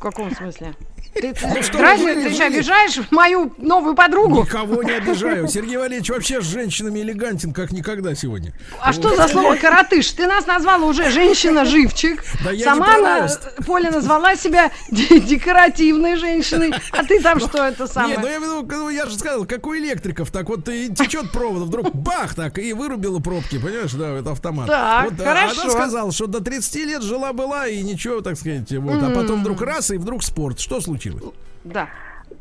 Каком 0.01 0.35
смысле? 0.35 0.73
Ты, 1.13 1.33
Ну 1.55 1.61
что 1.61 1.77
дразнишь, 1.77 2.15
вы, 2.15 2.23
ты 2.23 2.33
что, 2.33 2.45
обижаешь 2.45 2.97
мою 3.11 3.53
новую 3.57 3.95
подругу? 3.95 4.43
Никого 4.43 4.81
не 4.81 4.91
обижаю. 4.91 5.45
Сергей 5.49 5.75
Валерьевич 5.75 6.09
вообще 6.09 6.41
с 6.41 6.45
женщинами 6.45 6.99
элегантен, 7.01 7.51
как 7.51 7.71
никогда 7.73 8.15
сегодня. 8.15 8.53
А 8.79 8.93
что 8.93 9.13
за 9.13 9.27
слово 9.27 9.55
коротыш? 9.57 10.09
Ты 10.11 10.25
нас 10.25 10.47
назвала 10.47 10.85
уже 10.87 11.09
женщина-живчик. 11.11 12.23
Да 12.45 12.53
не 12.53 12.63
Сама 12.63 12.85
про 12.85 12.97
на- 12.99 13.21
рост. 13.23 13.41
Поля 13.65 13.91
назвала 13.91 14.35
себя 14.37 14.71
де- 14.89 15.19
декоративной 15.19 16.15
женщиной. 16.15 16.73
А 16.91 17.03
ты 17.03 17.19
там 17.21 17.39
что 17.41 17.65
это 17.65 17.83
Не, 17.83 17.89
самое? 17.89 18.17
ну 18.19 18.27
я 18.27 18.39
ну, 18.39 18.89
я 18.89 19.05
же 19.05 19.17
сказал, 19.17 19.45
как 19.45 19.67
у 19.67 19.75
электриков, 19.75 20.31
так 20.31 20.47
вот 20.47 20.67
и 20.69 20.93
течет 20.93 21.31
провод, 21.31 21.63
вдруг 21.63 21.93
бах, 21.93 22.35
так, 22.35 22.57
и 22.57 22.71
вырубила 22.73 23.19
пробки, 23.19 23.57
понимаешь, 23.59 23.91
да, 23.93 24.17
это 24.17 24.31
автомат. 24.31 24.67
Так, 24.67 25.11
вот, 25.11 25.19
а, 25.19 25.23
хорошо. 25.23 25.61
Она 25.63 25.71
сказала, 25.71 26.11
что 26.13 26.27
до 26.27 26.41
30 26.41 26.85
лет 26.85 27.01
жила-была, 27.03 27.67
и 27.67 27.81
ничего, 27.81 28.21
так 28.21 28.37
сказать, 28.37 28.71
вот, 28.71 29.03
а 29.03 29.09
потом 29.09 29.41
вдруг 29.41 29.61
раз, 29.61 29.90
и 29.93 29.97
вдруг 29.97 30.23
спорт. 30.23 30.59
Что 30.59 30.81
случилось? 30.81 31.23
Да. 31.63 31.87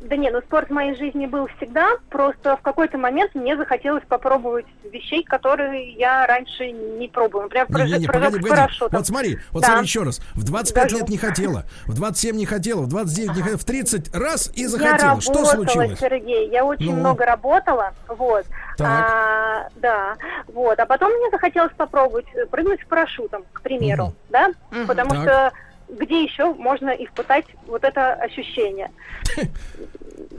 Да 0.03 0.17
не, 0.17 0.31
ну 0.31 0.41
спорт 0.41 0.69
в 0.71 0.73
моей 0.73 0.95
жизни 0.95 1.27
был 1.27 1.49
всегда, 1.57 1.97
просто 2.11 2.57
в 2.57 2.61
какой-то 2.63 2.97
момент 2.97 3.35
мне 3.35 3.57
захотелось 3.57 4.05
попробовать 4.09 4.65
вещей, 4.85 5.25
которые 5.25 5.93
я 5.95 6.27
раньше 6.29 6.71
не 6.71 7.09
пробовала. 7.09 7.43
Например, 7.49 7.67
Не, 7.69 7.75
прыжок 7.75 7.99
не, 7.99 8.01
не, 8.03 8.07
погоди, 8.07 8.39
погоди. 8.41 8.63
Вот 8.93 9.07
смотри, 9.07 9.39
вот 9.51 9.63
Да. 9.63 9.67
смотри 9.67 9.85
еще 9.85 10.03
раз. 10.05 10.21
В 10.35 10.45
25 10.45 10.85
Скажу. 10.85 10.97
лет 11.03 11.09
не 11.11 11.19
хотела, 11.19 11.65
в 11.87 11.95
27 11.95 12.37
не 12.37 12.47
хотела, 12.47 12.83
в 12.83 12.87
29 12.87 13.37
не 13.37 13.43
хотела, 13.43 13.59
в 13.59 13.65
30 13.65 14.15
раз 14.15 14.53
и 14.55 14.63
Я 14.63 14.69
захотела. 14.69 15.21
Что 15.21 15.33
работала, 15.33 15.55
случилось? 15.57 15.99
Сергей, 15.99 16.49
я 16.51 16.65
очень 16.65 16.95
Ну. 16.95 17.01
много 17.01 17.25
работала, 17.27 17.93
вот. 18.07 18.47
Так. 18.79 18.89
А, 18.89 19.69
да, 19.75 20.15
вот. 20.55 20.79
А 20.79 20.87
потом 20.87 21.13
мне 21.13 21.31
захотелось 21.31 21.73
попробовать 21.77 22.27
прыгнуть 22.53 22.81
с 22.81 22.87
парашютом, 22.87 23.43
к 23.53 23.61
примеру, 23.63 24.15
да, 24.31 24.51
Мгм. 24.71 24.87
потому 24.87 25.11
Так. 25.11 25.23
что 25.23 25.53
где 25.99 26.23
еще 26.23 26.53
можно 26.55 26.91
испытать 26.91 27.47
вот 27.67 27.85
это 27.85 28.13
ощущение? 28.15 28.91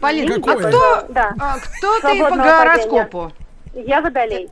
Полина, 0.02 0.34
И- 0.34 0.42
а 0.42 0.56
кто, 0.56 1.06
Да, 1.10 1.34
а 1.40 1.58
кто 1.60 2.00
ты 2.02 2.20
по 2.20 2.36
гороскопу? 2.36 3.32
я 3.74 4.02
водолей. 4.02 4.50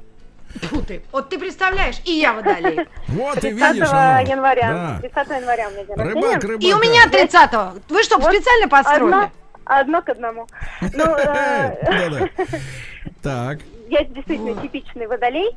Фу 0.64 0.82
ты. 0.82 1.04
Вот 1.12 1.30
ты 1.30 1.38
представляешь, 1.38 2.02
и 2.06 2.12
я 2.12 2.34
водолей. 2.34 2.88
Вот 3.10 3.36
ты 3.36 3.52
30 3.52 3.74
видишь, 3.76 3.88
оно. 3.92 4.20
января. 4.22 4.72
Да. 4.72 5.00
30 5.02 5.40
января 5.42 5.68
у 5.68 5.72
меня 5.72 5.84
день 5.84 5.96
Рыбак, 5.96 6.24
рождения. 6.34 6.48
рыбак. 6.48 6.64
И 6.64 6.74
у 6.74 6.80
меня 6.80 7.06
30-го. 7.08 7.80
Вы 7.90 8.04
что, 8.04 8.18
Вот 8.18 8.34
специально 8.34 8.68
подстроили? 8.68 9.04
Одно, 9.14 9.32
одно 9.66 10.02
к 10.02 10.10
одному. 10.10 10.48
Ну, 10.82 11.06
э. 11.06 12.28
Так. 13.22 13.60
Я 13.90 14.04
действительно 14.04 14.62
типичный 14.62 15.08
водолей, 15.08 15.52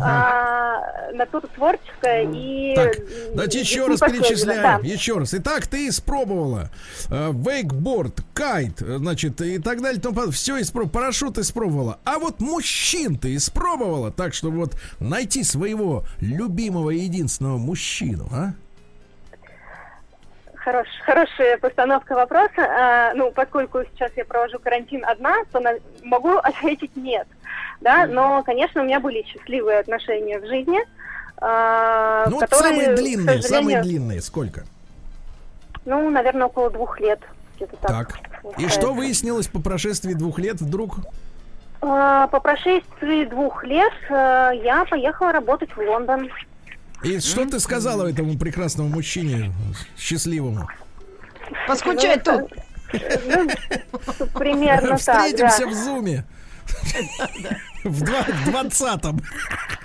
а, 0.00 1.12
натура 1.12 1.46
творческая 1.54 2.28
и... 2.32 2.74
Так, 2.74 2.96
давайте 3.34 3.60
еще 3.60 3.86
раз 3.86 4.00
перечисляем. 4.00 4.62
да. 4.62 4.80
Еще 4.82 5.18
раз. 5.18 5.34
Итак, 5.34 5.66
ты 5.66 5.88
испробовала 5.88 6.70
э, 7.10 7.32
вейкборд, 7.32 8.22
кайт, 8.32 8.80
э, 8.80 8.98
значит, 8.98 9.40
и 9.40 9.58
так 9.58 9.82
далее. 9.82 10.00
Все 10.30 10.60
испробовала. 10.60 10.90
Парашют 10.90 11.38
испробовала. 11.38 11.98
А 12.04 12.18
вот 12.18 12.40
мужчин 12.40 13.18
ты 13.18 13.36
испробовала. 13.36 14.10
Так 14.10 14.34
что 14.34 14.50
вот 14.50 14.76
найти 15.00 15.44
своего 15.44 16.04
любимого 16.20 16.90
и 16.90 17.00
единственного 17.00 17.58
мужчину, 17.58 18.28
а? 18.32 18.54
Хорош, 20.64 20.86
хорошая 21.04 21.58
постановка 21.58 22.14
вопроса. 22.14 22.52
А, 22.58 23.12
ну, 23.14 23.30
поскольку 23.32 23.80
сейчас 23.92 24.10
я 24.16 24.24
провожу 24.24 24.58
карантин 24.58 25.04
одна, 25.04 25.34
то 25.52 25.60
на- 25.60 25.74
могу 26.02 26.30
ответить 26.42 26.96
нет. 26.96 27.26
Да, 27.82 28.06
но, 28.06 28.42
конечно, 28.42 28.80
у 28.80 28.84
меня 28.84 28.98
были 28.98 29.22
счастливые 29.24 29.80
отношения 29.80 30.38
в 30.38 30.46
жизни. 30.46 30.78
а, 31.36 32.24
Ну 32.30 32.38
которые, 32.40 32.72
самые 32.72 32.96
длинные, 32.96 33.24
самые 33.26 33.42
сожалению, 33.42 33.82
длинные. 33.82 34.22
Сколько? 34.22 34.64
Ну, 35.84 36.08
наверное, 36.08 36.46
около 36.46 36.70
двух 36.70 36.98
лет. 36.98 37.20
Где-то 37.56 37.76
так. 37.76 37.90
Так. 38.42 38.58
И 38.58 38.66
что 38.68 38.94
выяснилось 38.94 39.48
по 39.48 39.60
прошествии 39.60 40.14
двух 40.14 40.38
лет 40.38 40.60
вдруг? 40.62 40.96
А, 41.82 42.26
По 42.28 42.40
прошествии 42.40 43.26
двух 43.26 43.62
лет 43.64 43.92
э, 44.08 44.50
я 44.64 44.86
поехала 44.88 45.30
работать 45.32 45.76
в 45.76 45.78
Лондон. 45.78 46.30
И 47.04 47.20
что 47.20 47.44
ты 47.46 47.60
сказала 47.60 48.08
этому 48.08 48.38
прекрасному 48.38 48.88
мужчине 48.88 49.52
счастливому? 49.98 50.68
Поскучай 51.68 52.18
тут. 52.18 52.50
Ну, 52.92 53.48
примерно 54.34 54.90
так. 54.90 55.00
Встретимся 55.00 55.66
в 55.66 55.74
зуме. 55.74 56.24
В 57.84 58.02
двадцатом. 58.46 59.20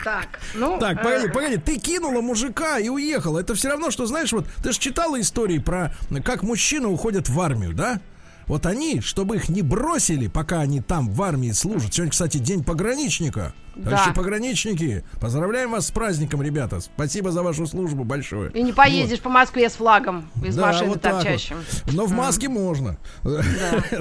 Так, 0.03 0.39
ну, 0.53 0.79
Так, 0.79 0.99
э, 0.99 1.03
погоди, 1.03 1.27
погоди, 1.27 1.57
ты 1.57 1.77
кинула 1.77 2.21
мужика 2.21 2.79
и 2.79 2.87
уехала. 2.87 3.39
Это 3.39 3.53
все 3.55 3.69
равно, 3.69 3.91
что, 3.91 4.05
знаешь, 4.05 4.31
вот 4.31 4.47
ты 4.63 4.71
же 4.71 4.79
читала 4.79 5.19
истории 5.19 5.57
про 5.59 5.93
как 6.23 6.43
мужчины 6.43 6.87
уходят 6.87 7.27
в 7.27 7.39
армию, 7.41 7.73
да? 7.73 7.99
Вот 8.47 8.65
они, 8.65 9.01
чтобы 9.01 9.35
их 9.35 9.49
не 9.49 9.61
бросили, 9.61 10.27
пока 10.27 10.61
они 10.61 10.81
там 10.81 11.09
в 11.09 11.21
армии 11.21 11.51
служат. 11.51 11.93
Сегодня, 11.93 12.11
кстати, 12.11 12.37
день 12.37 12.63
пограничника. 12.63 13.53
Да. 13.79 13.91
Товарищи 13.91 14.13
пограничники, 14.13 15.03
поздравляем 15.19 15.71
вас 15.71 15.87
с 15.87 15.91
праздником, 15.91 16.41
ребята. 16.41 16.81
Спасибо 16.81 17.31
за 17.31 17.43
вашу 17.43 17.65
службу 17.65 18.03
большое. 18.03 18.51
И 18.51 18.61
не 18.61 18.73
поедешь 18.73 19.21
по 19.21 19.29
Москве 19.29 19.69
с 19.69 19.73
флагом 19.73 20.29
из 20.43 20.55
Да, 20.55 20.67
машины 20.67 20.89
вот 20.89 21.01
так 21.01 21.13
вот. 21.13 21.23
торчащим. 21.23 21.57
Но 21.93 22.05
в 22.05 22.11
маске 22.11 22.49
можно. 22.49 22.97
Да, 23.23 23.41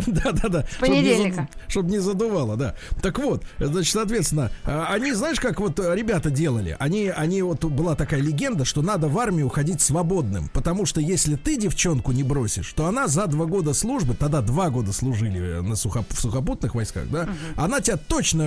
да, 0.33 0.49
да. 0.49 0.65
понедельника. 0.81 1.49
Чтобы 1.69 1.91
не 1.91 1.99
задувало, 1.99 2.57
да. 2.57 2.75
Так 3.03 3.19
вот, 3.19 3.45
значит, 3.59 3.93
соответственно, 3.93 4.51
а, 4.65 4.89
они, 4.91 5.13
знаешь, 5.13 5.39
как 5.39 5.61
вот 5.61 5.79
ребята 5.79 6.31
делали? 6.31 6.77
Они, 6.79 7.09
они 7.09 7.43
вот 7.43 7.65
была 7.65 7.95
такая 7.95 8.21
легенда, 8.21 8.65
что 8.65 8.83
надо 8.83 9.09
в 9.09 9.19
армию 9.19 9.47
уходить 9.47 9.81
свободным, 9.81 10.49
потому 10.53 10.87
что 10.87 11.01
если 11.01 11.37
ты 11.37 11.57
девчонку 11.57 12.13
не 12.13 12.23
бросишь, 12.23 12.73
то 12.73 12.87
она 12.87 13.07
за 13.07 13.27
два 13.27 13.47
года 13.47 13.75
службы, 13.75 14.15
тогда 14.15 14.41
два 14.41 14.71
года 14.71 14.93
служили 14.93 15.59
э, 15.59 15.61
на 15.61 15.75
в 15.75 16.21
сухопутных 16.21 16.75
войсках, 16.75 17.09
да, 17.09 17.29
она 17.57 17.81
тебя 17.81 17.97
точно 17.97 18.43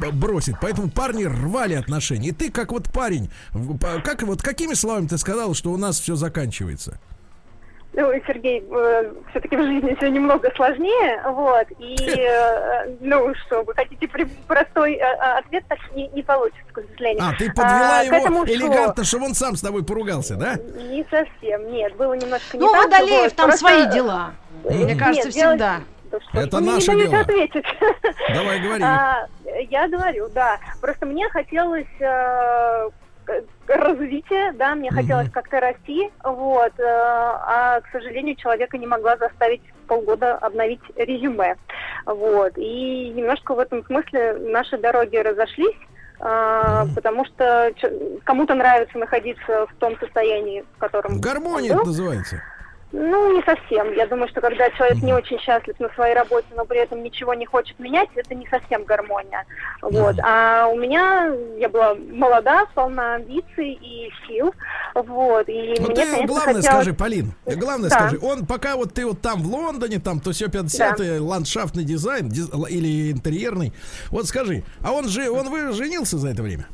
э, 0.00 0.10
бросит. 0.12 0.57
Поэтому 0.60 0.90
парни 0.90 1.24
рвали 1.24 1.74
отношения. 1.74 2.28
И 2.28 2.32
ты 2.32 2.50
как 2.50 2.72
вот 2.72 2.84
парень, 2.92 3.30
как 4.04 4.22
вот 4.22 4.42
какими 4.42 4.74
словами 4.74 5.06
ты 5.06 5.18
сказал, 5.18 5.54
что 5.54 5.70
у 5.70 5.76
нас 5.76 6.00
все 6.00 6.16
заканчивается? 6.16 6.98
Ну, 7.94 8.12
Сергей, 8.28 8.62
все-таки 9.30 9.56
в 9.56 9.62
жизни 9.62 9.94
все 9.96 10.08
немного 10.10 10.52
сложнее, 10.54 11.20
вот, 11.24 11.66
и, 11.80 11.96
э, 12.16 12.94
ну, 13.00 13.34
что, 13.34 13.62
вы 13.62 13.74
хотите 13.74 14.06
при- 14.06 14.24
простой 14.46 14.92
э, 14.92 14.98
э, 15.00 15.38
ответ, 15.38 15.64
так 15.68 15.78
не, 15.96 16.06
не 16.08 16.22
получится, 16.22 16.62
к 16.70 16.80
сожалению. 16.80 17.24
А, 17.24 17.32
ты 17.36 17.48
подвела 17.48 17.98
А, 18.00 18.02
его 18.04 18.16
этому 18.16 18.44
элегантно, 18.44 19.02
чтобы 19.02 19.24
он 19.24 19.34
сам 19.34 19.56
с 19.56 19.62
тобой 19.62 19.84
поругался, 19.84 20.36
да? 20.36 20.54
Не 20.56 21.04
совсем, 21.10 21.72
нет, 21.72 21.96
было 21.96 22.12
немножко 22.12 22.56
не 22.56 22.60
Ну, 22.64 22.70
так. 22.70 22.84
Водолеев 22.84 23.22
вот, 23.24 23.34
там 23.34 23.46
просто- 23.46 23.66
свои 23.66 23.86
дела. 23.90 24.32
Мне 24.68 24.84
Нет, 24.84 24.98
кажется, 24.98 25.32
дело- 25.32 25.50
всегда. 25.52 25.80
Да 26.10 26.20
что 26.20 26.40
Это 26.40 26.60
наше 26.60 26.94
дело. 26.94 27.20
ответить. 27.20 27.64
Давай 28.32 28.60
говори. 28.60 28.82
А, 28.82 29.26
я 29.58 29.88
говорю, 29.88 30.28
да. 30.28 30.58
Просто 30.80 31.06
мне 31.06 31.28
хотелось 31.30 31.86
э, 32.00 32.90
развития, 33.66 34.52
да, 34.52 34.74
мне 34.74 34.90
Мгм. 34.90 35.00
хотелось 35.00 35.30
как-то 35.30 35.60
расти, 35.60 36.10
вот, 36.24 36.72
э, 36.78 36.82
а, 36.84 37.80
к 37.80 37.88
сожалению, 37.92 38.36
человека 38.36 38.78
не 38.78 38.86
могла 38.86 39.16
заставить 39.16 39.62
полгода 39.86 40.36
обновить 40.36 40.80
резюме, 40.96 41.56
вот, 42.06 42.52
и 42.56 43.10
немножко 43.14 43.54
в 43.54 43.58
этом 43.58 43.84
смысле 43.86 44.34
наши 44.34 44.78
дороги 44.78 45.16
разошлись, 45.16 45.76
э, 46.20 46.84
потому 46.94 47.24
что 47.26 47.72
кому-то 48.24 48.54
нравится 48.54 48.98
находиться 48.98 49.66
в 49.66 49.74
том 49.78 49.98
состоянии, 49.98 50.64
в 50.76 50.78
котором 50.78 51.20
Гармония 51.20 51.72
он 51.72 51.78
это 51.78 51.86
называется. 51.86 52.42
Ну, 52.90 53.36
не 53.36 53.42
совсем. 53.42 53.92
Я 53.92 54.06
думаю, 54.06 54.28
что 54.28 54.40
когда 54.40 54.70
человек 54.70 55.02
не 55.02 55.12
очень 55.12 55.38
счастлив 55.40 55.78
на 55.78 55.90
своей 55.90 56.14
работе, 56.14 56.46
но 56.56 56.64
при 56.64 56.78
этом 56.78 57.02
ничего 57.02 57.34
не 57.34 57.44
хочет 57.44 57.78
менять, 57.78 58.08
это 58.14 58.34
не 58.34 58.46
совсем 58.46 58.84
гармония. 58.84 59.44
Вот. 59.82 60.16
А 60.24 60.66
у 60.68 60.76
меня, 60.76 61.30
я 61.58 61.68
была 61.68 61.94
молода, 61.94 62.64
полна 62.74 63.16
амбиций 63.16 63.72
и 63.74 64.10
сил. 64.26 64.54
Вот. 64.94 65.46
И 65.50 65.74
Ну 65.78 65.86
мне, 65.88 65.94
ты 65.96 66.00
конечно, 66.02 66.26
главное 66.26 66.54
хотелось- 66.54 66.64
скажи, 66.64 66.94
Полин, 66.94 67.32
главное 67.44 67.90
Да. 67.90 67.96
скажи, 67.96 68.18
он 68.22 68.46
пока 68.46 68.76
вот 68.76 68.94
ты 68.94 69.04
вот 69.04 69.20
там 69.20 69.42
в 69.42 69.46
Лондоне, 69.54 69.98
там 69.98 70.18
то 70.20 70.32
все 70.32 70.48
50 70.48 71.20
ландшафтный 71.20 71.84
дизайн 71.84 72.28
диз- 72.30 72.50
или 72.70 73.12
интерьерный. 73.12 73.74
Вот 74.10 74.26
скажи, 74.26 74.62
а 74.82 74.92
он 74.92 75.08
же, 75.08 75.28
он 75.30 75.50
вы 75.50 75.72
женился 75.72 76.16
за 76.16 76.30
это 76.30 76.42
время? 76.42 76.66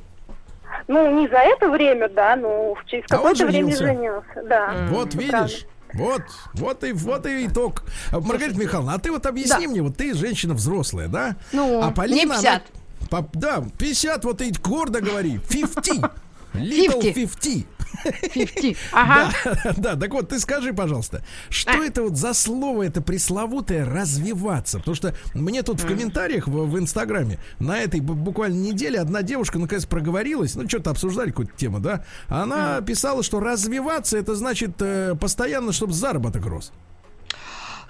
Ну, 0.86 1.10
не 1.18 1.28
за 1.28 1.38
это 1.38 1.70
время, 1.70 2.08
да, 2.08 2.36
но 2.36 2.76
через 2.86 3.04
А 3.10 3.16
какое-то 3.16 3.46
время 3.46 3.74
женился. 3.74 4.42
Да. 4.44 4.74
Вот 4.90 5.14
видишь. 5.14 5.66
Вот, 5.94 6.22
вот 6.54 6.84
и 6.84 6.92
вот 6.92 7.26
и 7.26 7.46
итог. 7.46 7.84
А, 8.10 8.20
Маргарита 8.20 8.58
Михайловна, 8.58 8.94
а 8.94 8.98
ты 8.98 9.10
вот 9.12 9.26
объясни 9.26 9.66
Да. 9.66 9.70
мне, 9.70 9.82
вот 9.82 9.96
ты 9.96 10.14
женщина 10.14 10.54
взрослая, 10.54 11.08
да? 11.08 11.36
Ну, 11.52 11.80
а 11.82 11.90
Полина, 11.90 12.34
она- 12.38 12.60
50. 12.60 12.62
По- 13.10 13.28
да, 13.34 13.62
50, 13.78 14.24
вот 14.24 14.40
и 14.42 14.50
гордо 14.62 15.00
говори. 15.00 15.38
50. 15.48 16.10
Little 16.54 17.00
50. 17.02 17.14
50. 17.14 17.66
50. 18.34 18.76
Ага. 18.92 19.32
Да, 19.44 19.72
да, 19.76 19.96
так 19.96 20.12
вот, 20.12 20.28
ты 20.28 20.38
скажи, 20.38 20.72
пожалуйста, 20.72 21.24
что 21.48 21.72
А. 21.72 21.84
это 21.84 22.02
вот 22.02 22.16
за 22.16 22.34
слово 22.34 22.84
это 22.84 23.00
пресловутое 23.00 23.84
развиваться? 23.84 24.78
Потому 24.78 24.94
что 24.94 25.14
мне 25.34 25.62
тут 25.62 25.80
в 25.80 25.86
комментариях 25.86 26.46
в, 26.48 26.52
в 26.66 26.78
Инстаграме 26.78 27.38
на 27.58 27.78
этой 27.78 28.00
бу- 28.00 28.14
буквально 28.14 28.54
неделе 28.56 29.00
одна 29.00 29.22
девушка 29.22 29.58
наконец 29.58 29.86
проговорилась, 29.86 30.54
ну 30.54 30.68
что-то 30.68 30.90
обсуждали 30.90 31.30
какую-то 31.30 31.56
тему, 31.56 31.80
да? 31.80 32.04
Она 32.28 32.80
писала, 32.80 33.22
что 33.22 33.40
развиваться 33.40 34.18
это 34.18 34.34
значит 34.34 34.72
э, 34.80 35.14
постоянно, 35.20 35.72
чтобы 35.72 35.92
заработок 35.92 36.46
рос. 36.46 36.72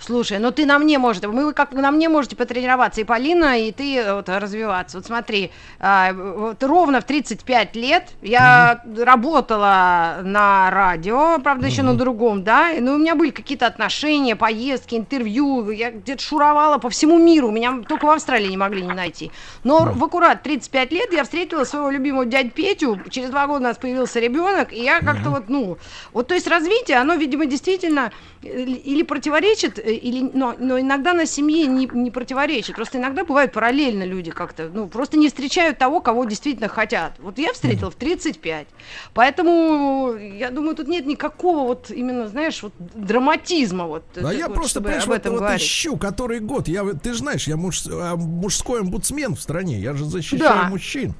Слушай, 0.06 0.38
ну 0.38 0.50
ты 0.50 0.66
на 0.66 0.78
мне 0.78 0.99
можете, 0.99 1.28
вы 1.28 1.54
как 1.54 1.73
на 1.73 1.90
мне 1.90 2.11
можете 2.11 2.37
потренироваться, 2.37 3.00
и 3.00 3.04
Полина, 3.04 3.58
и 3.58 3.73
ты 3.73 3.96
э, 3.96 4.14
вот, 4.14 4.28
развиваться. 4.28 4.99
Вот 4.99 5.06
смотри, 5.06 5.50
а, 5.80 6.12
вот 6.12 6.62
ровно 6.62 7.00
в 7.00 7.04
35 7.04 7.75
лет 7.75 8.11
я 8.20 8.82
работала 8.99 10.18
на 10.23 10.70
радио, 10.70 11.38
правда, 11.38 11.68
еще 11.68 11.80
на 11.80 11.94
другом, 11.94 12.44
да, 12.44 12.73
и, 12.73 12.80
ну, 12.80 12.96
у 12.96 12.99
меня 12.99 13.14
были 13.14 13.30
какие-то 13.30 13.66
отношения, 13.66 14.37
поездки, 14.37 14.94
интервью, 14.94 15.70
я 15.70 15.90
где-то 15.90 16.23
шуровала 16.23 16.76
по 16.76 16.90
всему 16.90 17.18
миру, 17.18 17.50
меня 17.50 17.82
только 17.88 18.04
в 18.04 18.11
Австралии 18.11 18.49
не 18.49 18.58
могли 18.58 18.82
не 18.82 18.92
найти. 18.92 19.30
Но 19.62 19.87
в 19.87 20.04
аккурат 20.04 20.42
35 20.42 20.92
лет 20.92 21.12
я 21.14 21.25
встретила 21.25 21.64
своего 21.64 21.88
любимого 21.88 22.26
дядю 22.26 22.50
Петю, 22.50 23.00
через 23.08 23.30
два 23.30 23.46
года 23.46 23.61
у 23.61 23.62
нас 23.62 23.78
появился 23.78 24.20
ребенок, 24.20 24.70
и 24.70 24.82
я 24.82 25.00
как-то 25.00 25.30
вот, 25.30 25.49
ну, 25.49 25.78
вот, 26.12 26.28
то 26.28 26.34
есть 26.34 26.46
развитие, 26.46 26.99
оно, 26.99 27.14
видимо, 27.14 27.46
действительно 27.46 28.12
э, 28.42 28.64
или 28.64 29.02
противоречит, 29.02 29.78
э, 29.78 29.93
или, 29.96 30.30
но, 30.32 30.54
но 30.58 30.78
иногда 30.80 31.12
на 31.12 31.26
семье 31.26 31.66
не, 31.66 31.86
не 31.92 32.10
противоречит. 32.10 32.76
Просто 32.76 32.98
иногда 32.98 33.24
бывают 33.24 33.52
параллельно 33.52 34.04
люди 34.04 34.30
как-то, 34.30 34.70
ну, 34.72 34.86
просто 34.88 35.16
не 35.16 35.28
встречают 35.28 35.78
того, 35.78 36.00
кого 36.00 36.24
действительно 36.24 36.68
хотят. 36.68 37.14
Вот 37.18 37.38
я 37.38 37.52
встретила 37.52 37.90
в 37.90 37.94
35. 37.94 38.66
Поэтому, 39.14 40.14
я 40.16 40.50
думаю, 40.50 40.76
тут 40.76 40.88
нет 40.88 41.06
никакого 41.06 41.66
вот 41.66 41.90
именно, 41.90 42.28
знаешь, 42.28 42.62
вот 42.62 42.72
драматизма 42.78 43.86
вот. 43.86 44.04
А 44.16 44.32
э, 44.32 44.38
я 44.38 44.46
вот, 44.48 44.54
просто, 44.54 44.80
понимаешь, 44.80 45.04
об 45.04 45.08
вот, 45.10 45.16
этом 45.16 45.32
вот 45.32 45.40
говорить. 45.40 45.62
ищу 45.62 45.96
который 45.96 46.40
год. 46.40 46.68
Я, 46.68 46.84
ты 46.94 47.12
же 47.12 47.18
знаешь, 47.20 47.46
я 47.46 47.56
муж, 47.56 47.82
а, 47.90 48.16
мужской 48.16 48.80
омбудсмен 48.80 49.34
в 49.34 49.40
стране. 49.40 49.78
Я 49.80 49.94
же 49.94 50.04
защищаю 50.04 50.40
Да. 50.40 50.68
мужчин. 50.68 51.14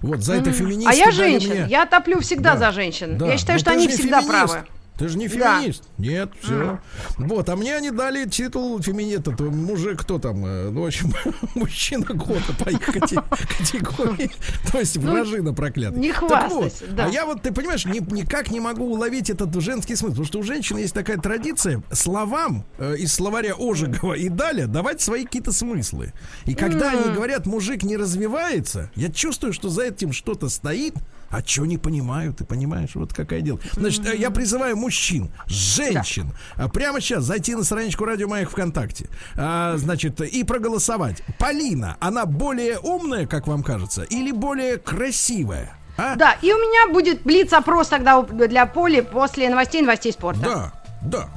Вот 0.00 0.20
за 0.22 0.34
это 0.34 0.52
феминисты 0.52 0.90
А 0.90 0.94
я 0.94 1.10
женщин, 1.10 1.50
мне- 1.50 1.66
я 1.68 1.86
топлю 1.86 2.20
всегда 2.20 2.54
Да, 2.54 2.58
за 2.58 2.72
женщин. 2.72 3.18
да. 3.18 3.26
Я 3.26 3.36
считаю, 3.38 3.58
Ну, 3.58 3.60
что 3.60 3.70
они 3.72 3.88
всегда 3.88 4.20
феминист. 4.22 4.28
правы. 4.28 4.66
Ты 5.00 5.08
же 5.08 5.16
не 5.18 5.28
Да. 5.28 5.58
феминист. 5.60 5.84
Нет, 5.96 6.30
все. 6.42 6.78
Вот, 7.16 7.48
а 7.48 7.56
мне 7.56 7.74
они 7.74 7.90
дали 7.90 8.28
титул 8.28 8.80
феминиста. 8.82 9.32
То 9.34 9.44
мужик, 9.44 10.02
кто 10.02 10.18
там, 10.18 10.44
э, 10.44 10.68
ну, 10.70 10.82
в 10.82 10.86
общем, 10.86 11.12
мужчина 11.54 12.04
года 12.04 12.52
по 12.58 12.68
их 12.68 12.80
кате- 12.86 13.24
категории. 13.58 14.30
То 14.70 14.78
есть 14.78 14.96
вражина 14.98 15.54
проклятая. 15.54 15.96
Ну, 15.96 16.02
не 16.02 16.12
хвастайся, 16.12 16.86
да. 16.90 17.06
А 17.06 17.08
я 17.08 17.24
вот, 17.24 17.40
ты 17.42 17.50
понимаешь, 17.52 17.86
ни- 17.86 18.12
никак 18.14 18.50
не 18.50 18.60
могу 18.60 18.84
уловить 18.92 19.30
этот 19.30 19.58
женский 19.62 19.96
смысл. 19.96 20.10
Потому 20.12 20.26
что 20.26 20.38
у 20.40 20.42
женщин 20.42 20.76
есть 20.76 20.92
такая 20.92 21.16
традиция 21.16 21.82
словам 21.92 22.66
э, 22.78 22.96
из 22.98 23.14
словаря 23.14 23.54
Ожегова 23.58 24.12
и 24.14 24.28
далее 24.28 24.66
давать 24.66 25.00
свои 25.00 25.24
какие-то 25.24 25.52
смыслы. 25.52 26.12
И 26.44 26.54
когда 26.54 26.90
они 26.90 27.14
говорят, 27.14 27.46
мужик 27.46 27.84
не 27.84 27.96
развивается, 27.96 28.90
я 28.96 29.10
чувствую, 29.10 29.54
что 29.54 29.70
за 29.70 29.84
этим 29.84 30.12
что-то 30.12 30.50
стоит, 30.50 30.94
а 31.30 31.42
что 31.44 31.64
не 31.64 31.78
понимаю, 31.78 32.34
ты 32.34 32.44
понимаешь, 32.44 32.90
вот 32.94 33.12
какая 33.12 33.40
дело. 33.40 33.60
Значит, 33.72 34.06
э, 34.06 34.16
я 34.16 34.30
призываю 34.30 34.76
мужчин, 34.76 35.30
женщин, 35.46 36.32
а, 36.56 36.68
прямо 36.68 37.00
сейчас 37.00 37.24
зайти 37.24 37.54
на 37.54 37.62
страничку 37.62 38.04
Радио 38.04 38.28
Маяк 38.28 38.50
ВКонтакте, 38.50 39.08
а, 39.36 39.76
значит, 39.76 40.20
и 40.20 40.44
проголосовать. 40.44 41.22
Полина, 41.38 41.96
она 42.00 42.26
более 42.26 42.78
умная, 42.78 43.26
как 43.26 43.46
вам 43.46 43.62
кажется, 43.62 44.02
или 44.02 44.32
более 44.32 44.76
красивая? 44.78 45.76
А? 45.96 46.16
Да, 46.16 46.36
и 46.40 46.52
у 46.52 46.56
меня 46.56 46.92
будет 46.92 47.22
блиц-опрос 47.22 47.88
тогда 47.88 48.22
для 48.22 48.66
Поли 48.66 49.00
после 49.00 49.50
новостей 49.50 49.82
новостей 49.82 50.12
спорта. 50.12 50.40
Да, 50.40 50.72
да. 51.02 51.28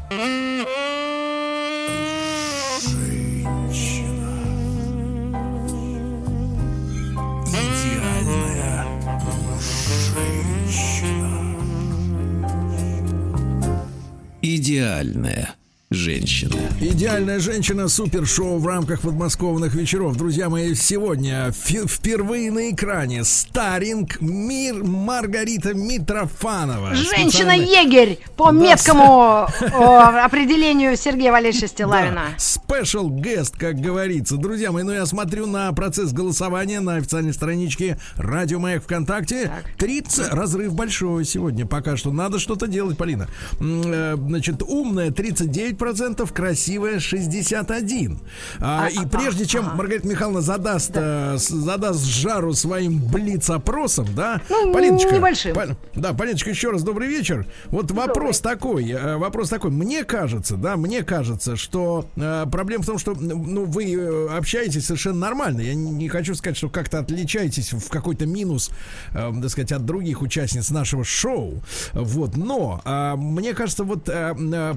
Идеальная 14.63 15.55
женщина. 15.93 16.55
Идеальная 16.81 17.39
женщина 17.39 17.87
супершоу 17.87 18.57
в 18.57 18.67
рамках 18.67 19.01
подмосковных 19.01 19.75
вечеров. 19.75 20.15
Друзья 20.17 20.49
мои, 20.49 20.73
сегодня 20.75 21.51
впервые 21.51 22.51
на 22.51 22.71
экране 22.71 23.23
Старинг 23.23 24.19
Мир 24.21 24.83
Маргарита 24.83 25.73
Митрофанова. 25.73 26.95
Женщина-егерь 26.95 28.19
по 28.35 28.51
Да, 28.51 28.57
меткому 28.57 29.47
о, 29.73 30.25
определению 30.25 30.97
Сергея 30.97 31.31
Валерьевича 31.31 31.67
Стилавина. 31.67 32.29
Спешл 32.37 33.09
гест, 33.09 33.55
как 33.57 33.75
говорится. 33.79 34.37
Друзья 34.37 34.71
мои, 34.71 34.83
ну 34.83 34.91
я 34.91 35.05
смотрю 35.05 35.47
на 35.47 35.71
процесс 35.73 36.11
голосования 36.11 36.79
на 36.79 36.95
официальной 36.95 37.33
страничке 37.33 37.97
Радио 38.17 38.59
Маяк 38.59 38.83
ВКонтакте. 38.83 39.51
30, 39.77 40.33
разрыв 40.33 40.73
большой 40.73 41.25
сегодня. 41.25 41.65
Пока 41.65 41.97
что 41.97 42.11
надо 42.11 42.39
что-то 42.39 42.67
делать, 42.67 42.97
Полина. 42.97 43.27
Э, 43.59 44.15
Значит, 44.33 44.63
умная 44.63 45.11
39%, 45.11 45.82
красивая 46.31 46.99
61%. 46.99 48.17
А, 48.59 48.87
и 48.89 49.05
прежде 49.07 49.45
чем 49.45 49.65
Маргарита 49.75 50.07
Михайловна 50.07 50.41
задаст, 50.41 50.91
э, 50.95 51.37
с- 51.37 51.49
задаст 51.49 52.05
жару 52.05 52.53
своим 52.53 52.99
блиц-опросом, 52.99 54.07
да, 54.15 54.41
Ну, 54.49 54.73
Полиночка, 54.73 55.15
небольшим. 55.15 55.53
Пол- 55.53 55.75
да, 55.95 56.13
Полиночка, 56.13 56.49
еще 56.49 56.71
раз 56.71 56.83
добрый 56.83 57.07
вечер. 57.07 57.45
Вот 57.67 57.91
вопрос 57.91 58.39
такой, 58.39 58.89
э, 58.91 59.17
вопрос 59.17 59.49
такой. 59.49 59.71
Мне 59.71 60.03
кажется, 60.03 60.55
да, 60.55 60.77
мне 60.77 61.03
кажется, 61.03 61.55
что 61.55 62.05
э, 62.15 62.45
проблема 62.51 62.83
в 62.83 62.85
том, 62.87 62.97
что 62.97 63.13
ну 63.13 63.65
вы 63.65 63.93
э, 63.93 64.27
общаетесь 64.37 64.85
совершенно 64.85 65.19
нормально. 65.19 65.61
Я 65.61 65.73
не, 65.75 65.91
не 65.91 66.09
хочу 66.09 66.35
сказать, 66.35 66.57
что 66.57 66.69
как-то 66.69 66.99
отличаетесь 66.99 67.73
в 67.73 67.89
какой-то 67.89 68.25
минус, 68.25 68.69
э, 69.13 69.31
так 69.41 69.49
сказать, 69.49 69.71
от 69.71 69.85
других 69.85 70.21
участниц 70.21 70.69
нашего 70.69 71.03
шоу. 71.03 71.61
Вот, 71.93 72.37
но 72.37 72.81
э, 72.85 73.15
мне 73.15 73.53
кажется, 73.53 73.83
вот 73.83 74.09
э, 74.09 74.35
э, 74.37 74.73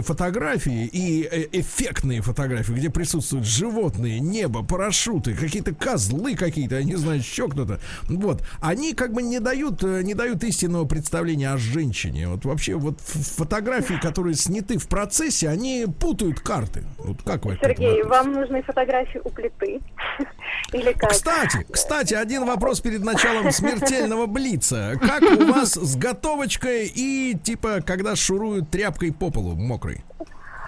постановочные 0.00 0.02
фотографии 0.02 0.86
и 0.86 1.28
э, 1.30 1.46
эффектные 1.52 2.20
фотографии, 2.20 2.72
где 2.72 2.90
присутствуют 2.90 3.46
животные, 3.46 4.20
небо, 4.20 4.62
парашюты, 4.62 5.34
какие-то 5.34 5.74
козлы 5.74 6.34
какие-то, 6.34 6.76
я 6.76 6.84
не 6.84 6.96
знаю, 6.96 7.18
еще 7.18 7.48
кто-то. 7.48 7.80
Вот, 8.08 8.42
они 8.60 8.94
как 8.94 9.12
бы 9.12 9.22
не 9.22 9.40
дают, 9.40 9.82
э, 9.82 10.02
не 10.02 10.14
дают 10.14 10.42
истинного 10.44 10.84
представления 10.84 11.50
о 11.50 11.58
женщине. 11.58 12.28
Вот 12.28 12.44
вообще 12.44 12.74
вот 12.74 13.00
фотографии, 13.00 13.98
которые 14.00 14.34
сняты 14.34 14.78
в 14.78 14.88
процессе, 14.88 15.48
они 15.48 15.86
путают 15.86 16.40
карты. 16.40 16.84
Вот 16.98 17.22
как 17.24 17.44
вы 17.44 17.58
Сергей, 17.62 18.02
вам 18.02 18.32
нужны 18.32 18.62
фотографии 18.62 19.20
у 19.24 19.30
плиты? 19.30 19.80
Или 20.72 20.92
как? 20.92 21.10
Кстати, 21.10 21.66
кстати, 21.70 22.14
один 22.14 22.44
вопрос 22.44 22.80
перед 22.80 23.04
началом 23.04 23.50
смертельного 23.52 24.26
блица. 24.26 24.98
Как 25.00 25.22
у 25.22 25.52
вас 25.52 25.74
с 25.74 25.96
готовочкой 25.96 26.90
и 26.94 27.36
типа, 27.42 27.80
когда 27.84 28.16
шуруют 28.16 28.70
тряпкой 28.70 29.12
по 29.12 29.30
полу 29.30 29.56
мокрой? 29.56 29.89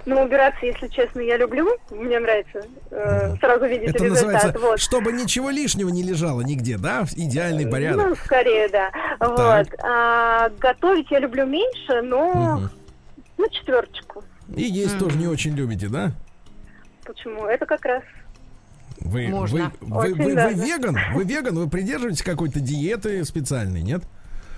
Ну, 0.05 0.21
убираться, 0.21 0.67
если 0.67 0.89
честно, 0.89 1.21
я 1.21 1.37
люблю. 1.37 1.69
Мне 1.91 2.19
нравится 2.19 2.63
э, 2.91 3.37
сразу 3.37 3.67
видеть 3.67 3.91
Это 3.91 4.05
результат. 4.05 4.25
называется, 4.33 4.59
Вот. 4.59 4.81
чтобы 4.81 5.13
ничего 5.13 5.51
лишнего 5.51 5.91
не 5.91 6.03
лежало 6.03 6.41
нигде, 6.41 6.77
да? 6.77 7.05
Идеальный 7.15 7.69
порядок. 7.69 8.09
Ну, 8.09 8.15
скорее, 8.17 8.69
да. 8.69 8.91
Вот. 9.21 9.69
А, 9.85 10.49
готовить 10.59 11.09
я 11.13 11.21
люблю 11.21 11.47
меньше, 11.47 12.03
но 12.03 12.33
Мгм. 12.59 12.71
ну, 13.39 13.49
четверочку. 13.51 14.25
И 14.57 14.63
есть 14.63 14.99
тоже 14.99 15.17
не 15.19 15.29
очень 15.29 15.55
любите, 15.55 15.87
да? 15.89 16.11
Почему? 17.05 17.47
Это 17.47 17.65
как 17.67 17.85
раз. 17.85 18.03
Вы, 18.99 19.29
Можно. 19.29 19.73
вы, 19.81 20.15
вы, 20.15 20.15
вы- 20.15 20.35
вы 20.35 20.55
веган? 20.55 20.97
Вы 21.15 21.25
веган? 21.25 21.55
Вы 21.57 21.69
придерживаетесь 21.69 22.23
какой-то 22.23 22.59
диеты 22.61 23.25
специальной, 23.25 23.83
нет? 23.83 24.03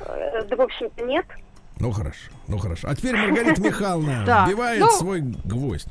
э, 0.01 0.43
Да, 0.49 0.57
в 0.57 0.61
общем-то, 0.63 1.05
нет. 1.05 1.27
Ну 1.81 1.91
хорошо, 1.93 2.31
ну 2.49 2.59
хорошо. 2.59 2.89
А 2.91 2.95
теперь 2.95 3.17
Маргарита 3.17 3.61
Михайловна 3.61 4.25
Да. 4.27 4.47
вбивает 4.47 4.81
Ну, 4.81 4.91
свой 4.91 5.21
гвоздь. 5.21 5.89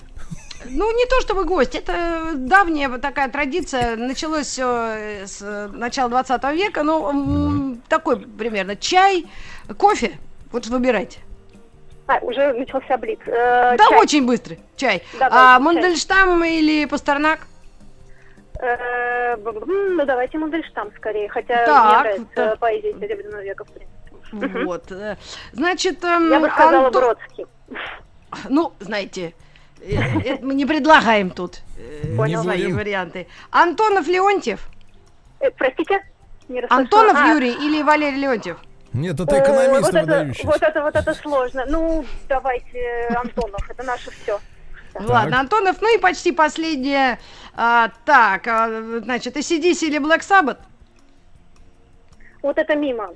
Ну, 0.65 0.97
не 0.97 1.05
то 1.07 1.19
чтобы 1.19 1.43
гость, 1.43 1.75
это 1.75 2.31
давняя 2.35 2.87
вот 2.87 3.01
такая 3.01 3.29
традиция. 3.29 3.97
Началось 3.97 4.47
все 4.47 5.25
с 5.25 5.41
э, 5.41 5.67
начала 5.73 6.09
20 6.09 6.41
века, 6.53 6.83
ну, 6.83 7.09
м, 7.09 7.81
такой 7.89 8.17
примерно. 8.21 8.77
Чай, 8.77 9.25
кофе, 9.77 10.17
вот 10.53 10.65
выбирайте. 10.67 11.19
А, 12.07 12.19
уже 12.19 12.53
начался 12.53 12.97
блиц. 12.97 13.19
Э, 13.25 13.75
да, 13.77 13.89
чай. 13.89 13.99
очень 13.99 14.25
быстрый 14.25 14.59
чай. 14.77 15.03
Давайте, 15.19 15.35
а 15.37 15.55
чай. 15.55 15.59
Мандельштам 15.59 16.43
или 16.45 16.85
Пастернак? 16.85 17.39
Э, 18.59 19.35
ну, 19.35 20.05
давайте 20.05 20.37
Мандельштам 20.37 20.91
скорее. 20.95 21.27
Хотя 21.27 21.65
Так, 21.65 21.85
мне 21.85 21.99
нравится 21.99 22.27
так. 22.35 22.59
поэзия 22.59 22.93
Серебряного 22.99 23.41
века, 23.43 23.65
в 23.65 23.67
принципе. 23.71 23.92
Вот. 24.33 24.91
э, 24.91 25.17
Значит, 25.53 26.03
эм, 26.03 26.31
Я 26.31 26.39
бы 26.39 26.49
сказала 26.49 26.87
Антон- 26.87 27.01
Бродский. 27.03 27.45
Ну, 28.49 28.73
знаете, 28.79 29.33
э, 29.81 29.95
это 30.25 30.45
мы 30.45 30.53
не 30.55 30.65
предлагаем 30.65 31.29
тут 31.29 31.61
э, 31.77 32.15
свои 32.41 32.71
варианты. 32.73 33.27
Антонов 33.51 34.07
Леонтьев, 34.07 34.67
Э, 35.39 35.51
простите? 35.51 36.01
Антонов 36.69 37.15
А, 37.17 37.33
Юрий 37.33 37.51
или 37.53 37.81
Валерий 37.83 38.19
Леонтьев? 38.19 38.57
Нет, 38.93 39.19
это 39.19 39.39
экономист 39.39 39.81
вот 39.81 39.95
это, 39.95 40.33
вот 40.43 40.61
это, 40.61 40.81
вот 40.81 40.95
это 40.95 41.13
сложно. 41.15 41.65
Ну, 41.67 42.05
давайте, 42.29 43.07
Антонов, 43.15 43.69
это 43.69 43.83
наше 43.83 44.11
все. 44.11 44.39
Ладно, 44.95 45.39
Антонов, 45.39 45.81
ну 45.81 45.95
и 45.95 45.99
почти 45.99 46.31
последнее. 46.31 47.19
А, 47.55 47.89
так, 48.05 48.47
а, 48.47 48.99
значит, 49.03 49.35
ACDC 49.35 49.87
или 49.87 49.99
Black 49.99 50.19
Sabbath? 50.21 50.59
Вот 52.43 52.57
это 52.57 52.75
мимо. 52.75 53.09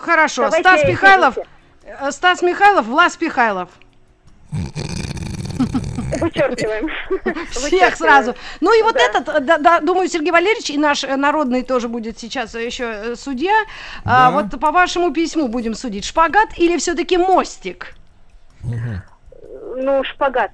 Хорошо. 0.00 0.42
Давайте 0.44 0.68
Стас. 0.68 0.84
Михайлов. 0.88 1.38
э, 1.84 2.10
Стас 2.12 2.42
Михайлов, 2.42 2.86
Влас 2.86 3.20
Михайлов. 3.20 3.68
Вычеркиваем. 6.20 6.88
Всех 7.50 7.62
Вычеркиваем. 7.62 7.96
сразу. 7.96 8.34
Ну 8.60 8.78
и 8.78 8.82
вот 8.82 8.94
Да. 8.94 9.00
этот, 9.00 9.28
э, 9.28 9.40
да, 9.40 9.58
да, 9.58 9.80
думаю, 9.80 10.08
Сергей 10.08 10.32
Валерьевич 10.32 10.70
и 10.70 10.78
наш 10.78 11.04
э, 11.04 11.16
народный 11.16 11.62
тоже 11.62 11.88
будет 11.88 12.18
сейчас 12.18 12.54
еще 12.54 13.14
судья. 13.16 13.54
А, 14.04 14.30
Да. 14.30 14.42
вот 14.42 14.60
по 14.60 14.70
вашему 14.72 15.12
письму 15.12 15.48
будем 15.48 15.74
судить. 15.74 16.04
Шпагат 16.04 16.58
или 16.58 16.76
все-таки 16.78 17.16
мостик? 17.16 17.94
Ну, 19.82 20.04
шпагат. 20.04 20.52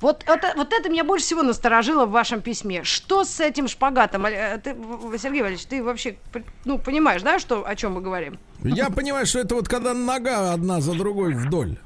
Вот 0.00 0.22
это, 0.26 0.52
вот 0.56 0.72
это 0.72 0.88
меня 0.90 1.02
больше 1.04 1.24
всего 1.24 1.42
насторожило 1.42 2.04
в 2.04 2.10
вашем 2.10 2.42
письме. 2.42 2.84
Что 2.84 3.24
с 3.24 3.40
этим 3.40 3.68
шпагатом? 3.68 4.26
Э, 4.26 4.58
Ты, 4.58 4.76
Сергей 5.18 5.40
Валерьевич, 5.40 5.66
ты 5.66 5.82
вообще 5.82 6.16
ну, 6.64 6.78
понимаешь, 6.78 7.22
да, 7.22 7.38
что, 7.38 7.66
о 7.66 7.74
чем 7.74 7.94
мы 7.94 8.02
говорим? 8.02 8.38
Я 8.62 8.90
понимаю, 8.90 9.24
что 9.24 9.38
это 9.38 9.54
вот 9.54 9.68
когда 9.68 9.94
нога 9.94 10.52
одна 10.52 10.80
за 10.80 10.92
другой 10.92 11.32
вдоль. 11.34 11.78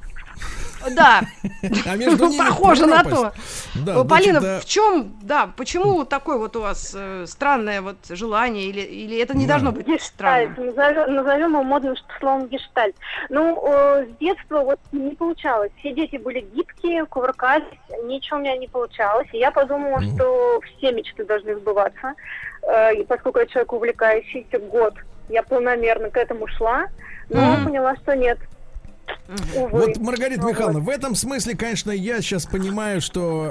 Да, 0.90 1.20
А 1.86 1.96
между 1.96 2.26
ними 2.26 2.38
похоже 2.38 2.86
на 2.86 3.04
то. 3.04 3.32
Да, 3.74 4.00
Э, 4.00 4.04
Полина, 4.04 4.40
значит, 4.40 4.42
да. 4.42 4.60
в 4.60 4.64
чем, 4.64 5.12
да, 5.22 5.50
почему 5.56 6.04
такое 6.04 6.36
вот 6.38 6.56
у 6.56 6.60
вас 6.62 6.92
э, 6.96 7.24
странное 7.26 7.80
вот 7.82 7.96
желание, 8.10 8.64
или, 8.66 8.80
или 8.80 9.18
это 9.20 9.36
не 9.36 9.46
Да. 9.46 9.54
должно 9.54 9.72
быть 9.72 9.86
Гештальт. 9.86 10.52
странным? 10.52 10.66
Назовем, 10.66 11.14
назовем 11.14 11.50
его 11.52 11.62
модным 11.62 11.94
словом 12.18 12.46
гештальт. 12.48 12.94
Ну, 13.30 13.62
э, 13.66 14.06
с 14.06 14.18
детства 14.18 14.60
вот 14.60 14.80
не 14.92 15.14
получалось. 15.14 15.70
Все 15.78 15.92
дети 15.92 16.16
были 16.16 16.40
гибкие, 16.54 17.06
кувыркались, 17.06 17.64
ничего 18.04 18.38
у 18.38 18.40
меня 18.40 18.56
не 18.56 18.68
получалось. 18.68 19.28
И 19.32 19.38
я 19.38 19.50
подумала, 19.50 20.00
что 20.02 20.60
все 20.78 20.92
мечты 20.92 21.24
должны 21.24 21.54
сбываться. 21.56 22.14
Э, 22.62 22.94
и 22.94 23.04
поскольку 23.04 23.38
я 23.38 23.46
человек 23.46 23.72
увлекающийся 23.72 24.58
год, 24.58 24.94
я 25.28 25.42
планомерно 25.42 26.10
к 26.10 26.16
этому 26.16 26.46
шла, 26.46 26.86
но 27.30 27.40
Мгм. 27.54 27.64
поняла, 27.64 27.96
что 27.96 28.14
нет. 28.16 28.38
Увы. 29.56 29.68
Вот, 29.70 29.96
Маргарита 29.98 30.42
Ну, 30.42 30.50
Михайловна, 30.50 30.80
в 30.80 30.88
этом 30.90 31.14
смысле, 31.14 31.56
конечно, 31.56 31.90
я 31.90 32.20
сейчас 32.20 32.44
понимаю, 32.44 33.00
что 33.00 33.50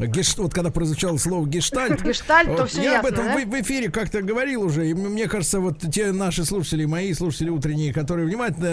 э, 0.00 0.04
геш- 0.06 0.40
вот 0.42 0.52
когда 0.52 0.70
прозвучало 0.70 1.18
слово 1.18 1.46
гештальт, 1.46 2.02
Гештальт, 2.04 2.48
то 2.56 2.62
вот 2.62 2.70
все 2.70 2.82
я 2.82 2.92
ясно, 2.94 3.08
об 3.08 3.14
этом 3.14 3.24
да? 3.26 3.38
в, 3.38 3.44
в 3.44 3.60
эфире 3.60 3.90
как-то 3.92 4.22
говорил 4.22 4.62
уже, 4.62 4.88
и 4.88 4.94
мне 4.94 5.28
кажется, 5.28 5.60
вот 5.60 5.78
те 5.92 6.10
наши 6.10 6.44
слушатели, 6.44 6.84
мои 6.84 7.12
слушатели 7.14 7.48
утренние, 7.48 7.92
которые 7.92 8.26
внимательно 8.26 8.66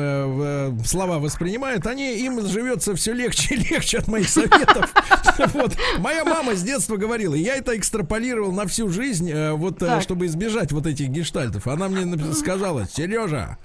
э, 0.00 0.70
в- 0.70 0.84
слова 0.86 1.18
воспринимают, 1.20 1.86
они 1.86 2.16
им 2.18 2.44
живется 2.44 2.96
все 2.96 3.12
легче 3.12 3.54
и 3.54 3.58
легче 3.58 3.98
от 3.98 4.08
моих 4.08 4.28
советов. 4.28 4.92
Вот. 5.54 5.76
Моя 5.98 6.24
мама 6.24 6.56
с 6.56 6.62
детства 6.64 6.96
говорила, 6.96 7.34
я 7.36 7.54
это 7.54 7.76
экстраполировал 7.76 8.50
на 8.50 8.66
всю 8.66 8.88
жизнь, 8.88 9.30
э, 9.30 9.52
вот 9.52 9.80
э, 9.82 10.00
чтобы 10.00 10.26
избежать 10.26 10.72
вот 10.72 10.86
этих 10.88 11.08
гештальтов. 11.10 11.68
Она 11.68 11.88
мне 11.88 12.34
сказала, 12.34 12.88
Сережа, 12.88 13.56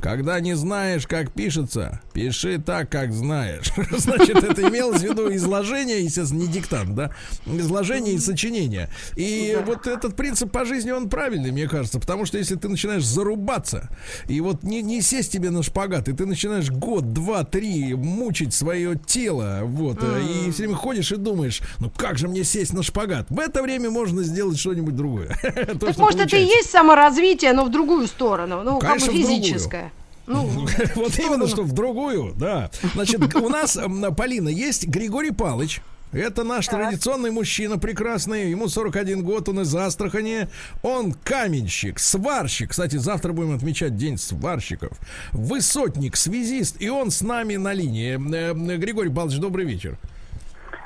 когда 0.00 0.40
не 0.40 0.54
знаешь, 0.54 1.06
как 1.06 1.32
пишется, 1.32 2.00
пиши 2.12 2.58
так, 2.58 2.90
как 2.90 3.12
знаешь. 3.12 3.72
Значит, 3.90 4.42
это 4.42 4.62
имелось 4.62 5.00
в 5.00 5.04
виду 5.04 5.32
изложение, 5.34 6.02
естественно, 6.02 6.40
не 6.40 6.48
диктант, 6.48 6.94
да? 6.94 7.10
Изложение 7.46 8.14
и 8.14 8.18
сочинение. 8.18 8.90
И 9.16 9.58
вот 9.64 9.86
этот 9.86 10.16
принцип 10.16 10.50
по 10.50 10.64
жизни, 10.64 10.90
он 10.90 11.08
правильный, 11.08 11.50
мне 11.50 11.68
кажется, 11.68 11.98
потому 11.98 12.26
что 12.26 12.38
если 12.38 12.56
ты 12.56 12.68
начинаешь 12.68 13.04
зарубаться, 13.04 13.88
и 14.28 14.40
вот 14.40 14.62
не, 14.62 14.82
не 14.82 15.00
сесть 15.00 15.32
тебе 15.32 15.50
на 15.50 15.62
шпагат, 15.62 16.08
и 16.08 16.12
ты 16.12 16.26
начинаешь 16.26 16.70
год, 16.70 17.12
два, 17.12 17.44
три 17.44 17.94
мучить 17.94 18.54
свое 18.54 18.96
тело, 18.96 19.60
вот, 19.64 19.98
э, 20.02 20.22
и 20.22 20.50
все 20.50 20.64
время 20.64 20.76
ходишь 20.76 21.12
и 21.12 21.16
думаешь, 21.16 21.60
ну 21.78 21.90
как 21.90 22.18
же 22.18 22.28
мне 22.28 22.44
сесть 22.44 22.72
на 22.72 22.82
шпагат? 22.82 23.26
В 23.30 23.38
это 23.38 23.62
время 23.62 23.90
можно 23.90 24.22
сделать 24.22 24.58
что-нибудь 24.58 24.94
другое. 24.94 25.36
Так 25.86 25.98
может, 25.98 26.20
это 26.20 26.36
и 26.36 26.44
есть 26.44 26.70
саморазвитие, 26.70 27.52
но 27.52 27.64
в 27.64 27.70
другую 27.70 28.06
сторону, 28.06 28.62
ну, 28.64 28.78
как 28.78 29.00
бы 29.00 29.06
физическое. 29.06 29.85
Ну, 30.26 30.66
Вот 30.94 31.18
именно, 31.18 31.46
что 31.46 31.62
в 31.62 31.72
другую, 31.72 32.34
да. 32.36 32.70
Значит, 32.94 33.34
у 33.36 33.48
нас, 33.48 33.78
Полина, 34.16 34.48
есть 34.48 34.86
Григорий 34.86 35.30
Палыч. 35.30 35.80
Это 36.12 36.44
наш 36.44 36.66
традиционный 36.68 37.30
мужчина 37.30 37.78
прекрасный. 37.78 38.50
Ему 38.50 38.68
41 38.68 39.22
год, 39.22 39.48
он 39.48 39.60
из 39.60 39.74
Астрахани. 39.74 40.48
Он 40.82 41.12
каменщик, 41.12 41.98
сварщик. 41.98 42.70
Кстати, 42.70 42.96
завтра 42.96 43.32
будем 43.32 43.54
отмечать 43.54 43.96
День 43.96 44.16
сварщиков. 44.16 44.98
Высотник, 45.32 46.16
связист. 46.16 46.76
И 46.80 46.88
он 46.88 47.10
с 47.10 47.22
нами 47.22 47.56
на 47.56 47.72
линии. 47.72 48.18
Э, 48.34 48.76
Григорий 48.76 49.10
Павлович, 49.10 49.38
добрый 49.38 49.66
вечер. 49.66 49.98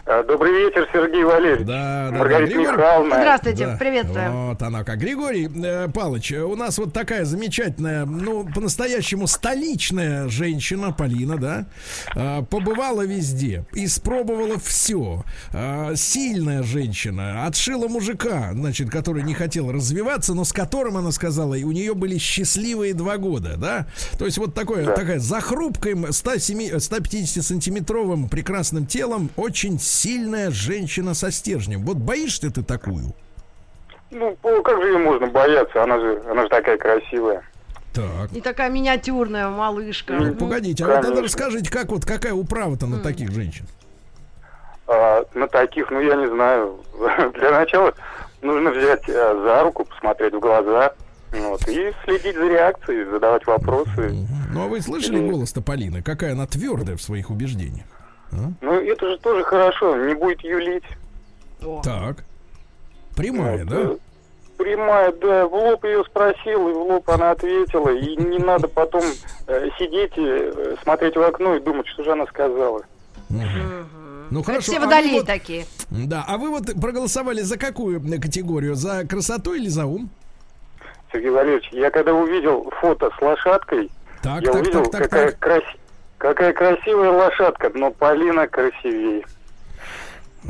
А, 0.06 0.22
Добрый 0.24 0.52
вечер, 0.52 0.88
Сергей 0.92 1.22
Валерьевич. 1.24 1.66
Да, 1.66 2.06
да, 2.06 2.10
да. 2.10 2.18
Маргарита 2.18 2.52
Григорий- 2.54 2.72
Михайловна. 2.76 3.16
здравствуйте, 3.16 3.66
Да. 3.66 3.76
приветствую. 3.76 4.46
Вот 4.48 4.62
она 4.62 4.82
как. 4.84 4.98
Григорий 4.98 5.48
э, 5.62 5.88
Палыч, 5.92 6.32
у 6.32 6.56
нас 6.56 6.78
вот 6.78 6.92
такая 6.92 7.24
замечательная, 7.24 8.06
ну, 8.06 8.44
по-настоящему 8.52 9.26
столичная 9.26 10.28
женщина, 10.28 10.92
Полина, 10.92 11.36
да, 11.38 11.66
э, 12.16 12.42
побывала 12.48 13.02
везде, 13.06 13.64
испробовала 13.72 14.58
все. 14.58 15.22
сильная 15.94 16.62
женщина, 16.62 17.46
отшила 17.46 17.86
мужика, 17.88 18.50
значит, 18.52 18.90
который 18.90 19.22
не 19.22 19.34
хотел 19.34 19.70
развиваться, 19.70 20.34
но 20.34 20.44
с 20.44 20.52
которым, 20.52 20.96
она 20.96 21.12
сказала, 21.12 21.54
и 21.54 21.62
у 21.64 21.72
нее 21.72 21.94
были 21.94 22.18
счастливые 22.18 22.94
два 22.94 23.16
года, 23.18 23.54
да. 23.56 23.86
То 24.18 24.24
есть 24.24 24.38
вот 24.38 24.54
такое, 24.54 24.86
такая 24.86 25.18
за 25.18 25.40
хрупким 25.40 26.12
107 26.12 26.76
150-сантиметровым 26.78 28.28
прекрасным 28.28 28.86
телом 28.86 29.30
очень 29.36 29.78
сильная 29.90 30.50
женщина 30.50 31.14
со 31.14 31.30
стержнем. 31.30 31.84
Вот 31.84 31.96
боишься 31.96 32.50
ты 32.50 32.62
такую? 32.62 33.12
Ну, 34.10 34.36
о, 34.42 34.62
как 34.62 34.80
же 34.82 34.88
ее 34.88 34.98
можно 34.98 35.26
бояться? 35.26 35.82
Она 35.82 35.98
же, 35.98 36.22
она 36.30 36.42
же 36.42 36.48
такая 36.48 36.78
красивая. 36.78 37.42
Так. 37.92 38.32
И 38.32 38.40
такая 38.40 38.70
миниатюрная 38.70 39.48
малышка. 39.48 40.12
Ну, 40.14 40.26
Ну, 40.26 40.34
погодите, 40.34 40.84
а 40.84 40.86
вот 40.86 40.94
конечно. 40.96 41.12
это 41.14 41.22
расскажите, 41.22 41.70
как 41.70 41.88
вот 41.90 42.04
какая 42.04 42.32
управа-то 42.32 42.86
на 42.86 42.98
таких 43.00 43.32
женщин? 43.32 43.66
А, 44.86 45.24
на 45.34 45.48
таких, 45.48 45.90
ну, 45.90 46.00
я 46.00 46.14
не 46.16 46.28
знаю. 46.28 46.80
Для 47.34 47.50
начала 47.50 47.92
нужно 48.42 48.70
взять 48.70 49.08
а, 49.08 49.34
за 49.44 49.62
руку, 49.64 49.84
посмотреть 49.84 50.34
в 50.34 50.40
глаза, 50.40 50.92
вот, 51.32 51.68
и 51.68 51.92
следить 52.04 52.34
за 52.36 52.48
реакцией, 52.48 53.04
задавать 53.10 53.46
вопросы. 53.46 54.14
Ну 54.52 54.64
а 54.64 54.68
вы 54.68 54.80
слышали 54.80 55.18
Или- 55.18 55.30
голос-то 55.30 55.60
Полины? 55.60 56.02
Какая 56.02 56.32
она 56.32 56.46
твердая 56.46 56.96
в 56.96 57.02
своих 57.02 57.30
убеждениях? 57.30 57.86
А? 58.32 58.36
Ну, 58.60 58.72
это 58.80 59.08
же 59.10 59.18
тоже 59.18 59.44
хорошо, 59.44 59.96
не 59.96 60.14
будет 60.14 60.40
юлить. 60.42 60.84
Так. 61.82 62.24
Прямая, 63.16 63.64
Вот, 63.64 63.68
да? 63.68 63.80
э, 63.80 63.96
Прямая, 64.56 65.12
да, 65.12 65.46
в 65.48 65.54
лоб 65.54 65.84
ее 65.84 66.04
спросил, 66.04 66.68
и 66.68 66.72
в 66.72 66.76
лоб 66.82 67.08
она 67.10 67.30
ответила. 67.32 67.88
И 67.90 68.16
не 68.16 68.38
надо 68.38 68.68
потом 68.68 69.02
э, 69.46 69.68
сидеть 69.78 70.12
и 70.16 70.22
э, 70.26 70.76
смотреть 70.82 71.16
в 71.16 71.22
окно 71.22 71.54
и 71.56 71.60
думать, 71.60 71.86
что 71.88 72.04
же 72.04 72.12
она 72.12 72.26
сказала. 72.26 72.82
Ну 73.28 74.40
Это 74.40 74.42
хорошо. 74.44 74.62
все 74.72 74.76
а 74.78 74.80
водолеи 74.80 75.18
вот- 75.18 75.26
такие. 75.26 75.64
Да, 75.90 76.24
а 76.28 76.36
вы 76.38 76.50
вот 76.50 76.66
проголосовали 76.80 77.40
за 77.40 77.58
какую 77.58 78.00
э, 78.14 78.18
категорию? 78.18 78.74
За 78.74 79.04
красоту 79.06 79.54
или 79.54 79.68
за 79.68 79.86
ум? 79.86 80.08
Сергей 81.12 81.30
Валерьевич, 81.30 81.68
я 81.72 81.90
когда 81.90 82.14
увидел 82.14 82.70
фото 82.80 83.10
с 83.18 83.22
лошадкой, 83.22 83.90
Так, 84.22 84.42
я 84.42 84.52
так, 84.52 84.62
увидел, 84.62 84.82
так, 84.84 84.92
так, 84.92 85.02
какая, 85.10 85.30
так. 85.32 85.38
крас- 85.40 85.76
какая 86.20 86.52
красивая 86.52 87.10
лошадка, 87.10 87.70
но 87.74 87.90
Полина 87.90 88.46
красивее. 88.46 89.24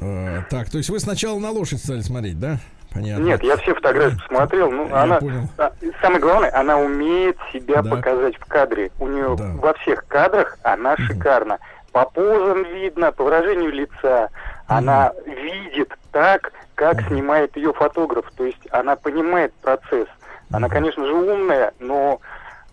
Э, 0.01 0.43
так, 0.51 0.69
то 0.69 0.79
есть 0.79 0.91
вы 0.91 0.99
сначала 1.01 1.39
на 1.39 1.51
лошадь 1.51 1.79
стали 1.83 2.01
смотреть, 2.01 2.39
да? 2.39 2.59
Понятно. 2.93 3.23
Нет, 3.23 3.43
я 3.45 3.57
все 3.57 3.73
фотографии 3.75 4.19
посмотрел. 4.19 4.71
Ну, 4.71 4.89
Я 4.89 5.03
она, 5.03 5.19
понял. 5.21 5.49
а, 5.59 5.73
самое 6.03 6.21
главное, 6.21 6.53
она 6.59 6.77
умеет 6.79 7.37
себя 7.53 7.83
Да. 7.83 7.91
показать 7.97 8.37
в 8.37 8.45
кадре. 8.47 8.91
У 8.99 9.07
нее 9.07 9.37
Да. 9.39 9.53
во 9.59 9.73
всех 9.75 10.05
кадрах 10.09 10.59
она 10.65 10.97
шикарна. 10.97 11.59
По 11.93 12.05
позам 12.05 12.65
видно, 12.65 13.13
по 13.13 13.23
выражению 13.25 13.71
лица. 13.71 14.29
Она 14.67 15.13
видит 15.25 15.93
так, 16.11 16.53
как 16.75 17.01
снимает 17.09 17.57
ее 17.57 17.73
фотограф. 17.73 18.27
То 18.37 18.45
есть 18.45 18.67
она 18.73 18.97
понимает 18.97 19.53
процесс. 19.55 20.09
Она, 20.53 20.69
конечно 20.69 21.05
же, 21.07 21.13
умная, 21.13 21.73
но 21.79 22.21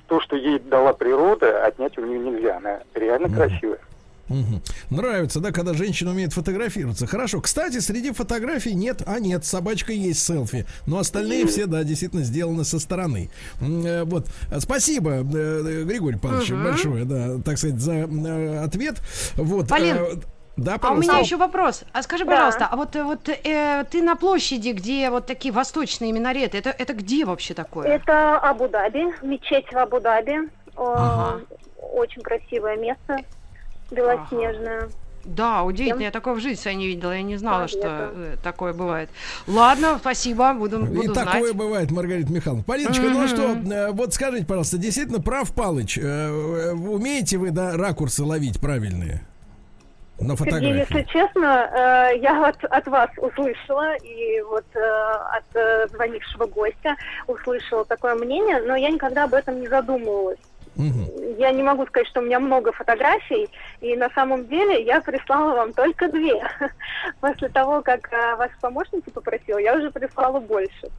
то, 0.07 0.19
что 0.21 0.35
ей 0.35 0.59
дала 0.59 0.93
природа, 0.93 1.65
отнять 1.65 1.97
у 1.97 2.05
нее 2.05 2.19
нельзя. 2.19 2.57
Она 2.57 2.79
реально 2.95 3.29
красивая. 3.29 3.79
Мгм. 4.29 4.61
Нравится, 4.89 5.39
да, 5.39 5.51
когда 5.51 5.73
женщина 5.73 6.11
умеет 6.11 6.33
фотографироваться. 6.33 7.07
Хорошо. 7.07 7.39
Кстати, 7.39 7.79
среди 7.79 8.11
фотографий 8.11 8.73
нет, 8.73 9.01
а 9.05 9.19
нет, 9.19 9.45
собачка 9.45 9.93
есть 9.93 10.21
селфи. 10.25 10.65
Но 10.85 10.99
остальные 10.99 11.47
все, 11.47 11.65
да, 11.65 11.83
действительно 11.83 12.23
сделаны 12.23 12.65
со 12.65 12.79
стороны. 12.79 13.29
Э, 13.61 14.03
Вот. 14.03 14.27
Спасибо, 14.59 15.11
э, 15.11 15.23
э, 15.23 15.83
Григорий 15.83 16.17
Павлович, 16.17 16.51
большое, 16.51 17.05
да, 17.05 17.37
так 17.43 17.57
сказать, 17.57 17.79
за 17.79 18.03
ответ. 18.63 18.97
Вот. 19.35 19.69
Полин, 19.69 20.21
Да, 20.57 20.77
А 20.81 20.91
у 20.91 20.95
меня 20.95 21.19
еще 21.19 21.37
вопрос. 21.37 21.83
А 21.93 22.01
скажи, 22.01 22.25
Да. 22.25 22.31
пожалуйста, 22.31 22.67
а 22.71 22.75
вот, 22.75 22.95
э, 22.95 23.03
вот 23.03 23.29
э, 23.29 23.85
ты 23.91 24.01
на 24.01 24.15
площади, 24.15 24.69
где 24.69 25.09
вот 25.11 25.27
такие 25.27 25.53
восточные 25.53 26.11
минареты, 26.11 26.57
это, 26.57 26.71
это 26.71 26.93
где 26.93 27.25
вообще 27.25 27.53
такое? 27.53 27.87
Это 27.87 28.37
Абу-Даби, 28.39 29.05
мечеть 29.21 29.71
в 29.71 29.77
Абу-Даби. 29.77 30.49
Ага. 30.75 31.41
Очень 31.93 32.21
красивое 32.23 32.75
место, 32.77 33.17
белоснежное. 33.91 34.89
Да, 35.25 35.63
удивительно, 35.63 36.03
я 36.03 36.11
такое 36.11 36.35
в 36.35 36.39
жизни 36.39 36.55
своей 36.61 36.77
не 36.77 36.87
видела, 36.87 37.11
я 37.11 37.21
не 37.21 37.35
знала, 37.35 37.63
Да, 37.63 37.67
что 37.67 37.79
это- 37.79 38.11
э, 38.15 38.35
такое 38.43 38.73
бывает. 38.73 39.09
Ладно, 39.45 39.97
спасибо, 39.99 40.53
буду, 40.53 40.79
И 40.85 40.87
буду 40.87 41.13
такое 41.13 41.41
знать. 41.41 41.55
бывает, 41.55 41.91
Маргарита 41.91 42.31
Михайловна. 42.31 42.63
Полиночка, 42.63 43.03
ну 43.09 43.23
а 43.23 43.27
что, 43.27 43.43
э, 43.53 43.91
вот 43.91 44.13
скажите, 44.13 44.45
пожалуйста, 44.45 44.77
действительно 44.77 45.19
прав 45.21 45.53
Палыч, 45.53 45.97
умеете 45.97 47.37
вы 47.37 47.51
да, 47.51 47.75
ракурсы 47.75 48.23
ловить 48.23 48.59
правильные? 48.61 49.21
На 50.19 50.35
Сергей, 50.35 50.51
фотографии. 50.51 50.79
если 50.79 51.03
честно, 51.11 51.69
э, 51.71 52.17
я 52.17 52.47
от, 52.47 52.63
от 52.63 52.87
вас 52.87 53.09
услышала 53.17 53.95
и 53.97 54.41
вот 54.41 54.65
э, 54.73 54.79
от 54.79 55.43
э, 55.55 55.87
звонившего 55.89 56.47
гостя 56.47 56.95
услышала 57.27 57.85
такое 57.85 58.15
мнение, 58.15 58.59
но 58.61 58.75
я 58.75 58.89
никогда 58.89 59.25
об 59.25 59.35
этом 59.35 59.59
не 59.61 59.67
задумывалась. 59.67 60.39
Мгм. 60.75 61.37
Я 61.37 61.51
не 61.51 61.61
могу 61.61 61.85
сказать, 61.85 62.07
что 62.07 62.21
у 62.21 62.23
меня 62.23 62.39
много 62.39 62.71
фотографий, 62.71 63.47
и 63.81 63.95
на 63.95 64.09
самом 64.09 64.47
деле 64.47 64.83
я 64.83 65.01
прислала 65.01 65.55
вам 65.55 65.73
только 65.73 66.07
две. 66.07 66.41
После 67.21 67.49
того, 67.49 67.81
как 67.83 68.09
ваша 68.37 68.53
помощница 68.59 69.11
попросила, 69.11 69.59
я 69.59 69.75
уже 69.75 69.91
прислала 69.91 70.39
больше. 70.39 70.89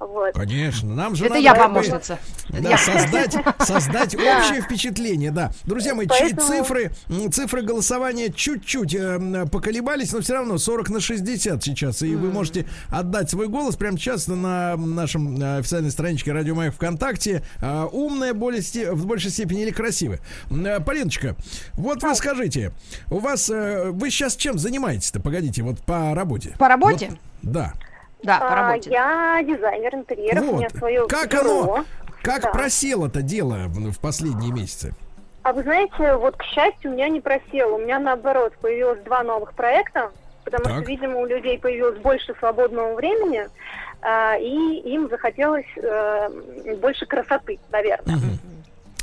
Вот. 0.00 0.32
Конечно, 0.34 0.94
нам 0.94 1.14
же 1.14 1.26
Это 1.26 1.34
надо 1.34 1.44
я 1.44 1.54
бы, 1.54 1.60
помощница. 1.60 2.18
Да, 2.48 2.78
создать, 2.78 3.36
создать 3.60 4.14
общее 4.14 4.62
впечатление, 4.62 5.30
да. 5.30 5.52
Друзья 5.64 5.94
мои, 5.94 6.06
Поэтому- 6.06 6.40
цифры, 6.40 6.90
цифры 7.30 7.62
голосования 7.62 8.32
чуть-чуть 8.32 8.94
э, 8.94 9.46
поколебались, 9.52 10.12
но 10.12 10.20
все 10.20 10.32
равно 10.34 10.56
40 10.56 10.88
на 10.88 11.00
60 11.00 11.62
сейчас. 11.62 12.00
И 12.02 12.14
вы 12.16 12.30
можете 12.32 12.66
отдать 12.88 13.28
свой 13.28 13.48
голос 13.48 13.76
прямо 13.76 13.98
сейчас 13.98 14.26
на 14.26 14.74
нашем 14.76 15.36
э, 15.40 15.58
официальной 15.58 15.90
страничке 15.90 16.32
Радио 16.32 16.54
Маяк 16.54 16.74
ВКонтакте. 16.74 17.44
Э, 17.60 17.84
Умная 17.92 18.32
более 18.32 18.62
в 18.92 19.06
большей 19.06 19.30
степени 19.30 19.62
или 19.62 19.70
красивая? 19.70 20.20
Э, 20.50 20.80
Полиночка, 20.80 21.36
вот 21.74 22.02
вы 22.02 22.14
скажите, 22.14 22.72
у 23.10 23.18
вас, 23.18 23.50
э, 23.50 23.90
вы 23.90 24.10
сейчас 24.10 24.34
чем 24.34 24.58
занимаетесь-то? 24.58 25.20
Погодите, 25.20 25.62
вот 25.62 25.78
по 25.84 26.14
работе. 26.14 26.54
По 26.58 26.68
работе? 26.68 27.08
Вот, 27.10 27.18
да. 27.42 27.74
Да, 28.22 28.38
по 28.38 28.48
А, 28.52 28.68
работе. 28.68 28.90
Я 28.90 29.40
дизайнер 29.42 29.94
интерьеров, 29.94 30.48
у 30.48 30.56
меня 30.56 30.68
Вот. 30.72 30.78
свое 30.78 31.06
Как 31.08 31.30
бюро. 31.32 31.62
оно, 31.62 31.84
как 32.22 32.42
Да. 32.42 32.50
просело-то 32.50 33.22
дело 33.22 33.64
в 33.68 33.90
в 33.92 34.00
последние 34.00 34.52
месяцы? 34.52 34.92
А 35.42 35.52
вы 35.54 35.62
знаете, 35.62 36.16
вот 36.16 36.36
к 36.36 36.42
счастью, 36.42 36.90
у 36.90 36.94
меня 36.94 37.08
не 37.08 37.20
просело. 37.20 37.76
У 37.76 37.78
меня 37.78 37.98
наоборот 37.98 38.52
появилось 38.60 39.00
два 39.04 39.22
новых 39.22 39.54
проекта, 39.54 40.10
потому 40.44 40.64
Так. 40.64 40.72
что, 40.74 40.82
видимо, 40.84 41.18
у 41.20 41.24
людей 41.26 41.58
появилось 41.58 41.98
больше 42.00 42.34
свободного 42.38 42.94
времени, 42.94 43.48
а, 44.02 44.36
и 44.36 44.48
им 44.94 45.08
захотелось 45.08 45.66
э, 45.76 46.28
больше 46.80 47.06
красоты, 47.06 47.58
наверное. 47.72 48.16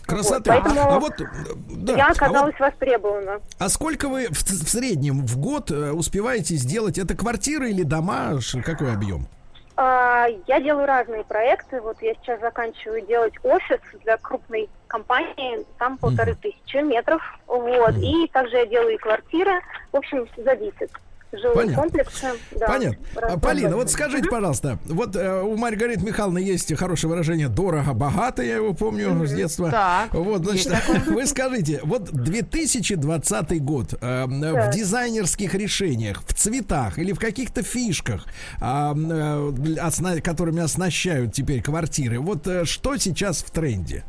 Красота. 0.08 0.56
Вот, 0.56 0.64
поэтому 0.64 0.82
а 0.82 1.00
вот, 1.00 1.22
э, 1.22 1.26
да. 1.70 1.94
Я 1.94 2.06
а, 2.06 2.08
вот- 2.10 2.18
оказалась 2.18 2.60
востребована. 2.60 3.42
а 3.60 3.70
сколько 3.70 4.08
вы 4.08 4.28
в, 4.28 4.32
в 4.32 4.70
среднем 4.70 5.26
в 5.26 5.38
год 5.38 5.70
э, 5.70 5.92
успеваете 5.92 6.56
сделать? 6.56 6.98
Это 6.98 7.16
квартиры 7.16 7.70
или 7.70 7.84
дома? 7.84 8.40
Какой 8.64 8.94
объем? 8.94 9.28
А, 9.76 10.28
Я 10.48 10.60
делаю 10.60 10.88
разные 10.88 11.24
проекты. 11.24 11.82
Вот 11.82 12.02
я 12.02 12.14
сейчас 12.16 12.40
заканчиваю 12.40 13.06
делать 13.06 13.34
офис 13.44 13.80
для 14.04 14.18
крупной 14.18 14.70
компании, 14.88 15.66
там 15.78 15.98
полторы 15.98 16.36
тысячи 16.36 16.78
метров. 16.78 17.22
Вот. 17.46 17.96
И 17.98 18.28
также 18.34 18.56
я 18.58 18.66
делаю 18.66 18.96
и 18.96 18.98
квартиры. 18.98 19.62
В 19.92 19.98
общем, 19.98 20.28
зависит. 20.38 20.92
Жилые 21.34 21.54
Понятно. 21.56 21.76
комплексы. 21.84 22.28
да, 22.58 22.68
Понятно. 22.68 23.06
А, 23.16 23.20
разные 23.22 23.40
Полина, 23.40 23.76
вот 23.76 23.92
скажите, 23.92 24.30
пожалуйста, 24.30 24.80
вот 24.86 25.16
э, 25.16 25.42
у 25.42 25.58
Маргариты 25.58 26.06
Михайловны 26.06 26.40
есть 26.40 26.74
хорошее 26.78 27.10
выражение 27.12 27.50
«дорого-богато», 27.50 28.44
я 28.44 28.56
его 28.56 28.74
помню 28.74 29.26
с 29.28 29.34
детства. 29.34 29.70
Так, 29.70 30.14
Вот, 30.14 30.46
значит, 30.46 30.72
вы 31.08 31.26
скажите, 31.28 31.82
вот 31.84 32.10
2020 32.12 33.62
год 33.64 33.94
э, 34.00 34.26
в 34.26 34.54
Так. 34.54 34.74
дизайнерских 34.74 35.54
решениях, 35.54 36.24
в 36.26 36.34
цветах 36.34 36.98
или 36.98 37.12
в 37.12 37.20
каких-то 37.20 37.62
фишках, 37.62 38.26
а, 38.62 38.94
э, 38.96 39.52
для- 39.54 39.84
осна- 39.86 40.22
которыми 40.22 40.62
оснащают 40.62 41.34
теперь 41.34 41.62
квартиры, 41.62 42.20
вот 42.20 42.48
э, 42.48 42.66
что 42.66 42.96
сейчас 42.98 43.44
в 43.44 43.52
тренде? 43.52 44.04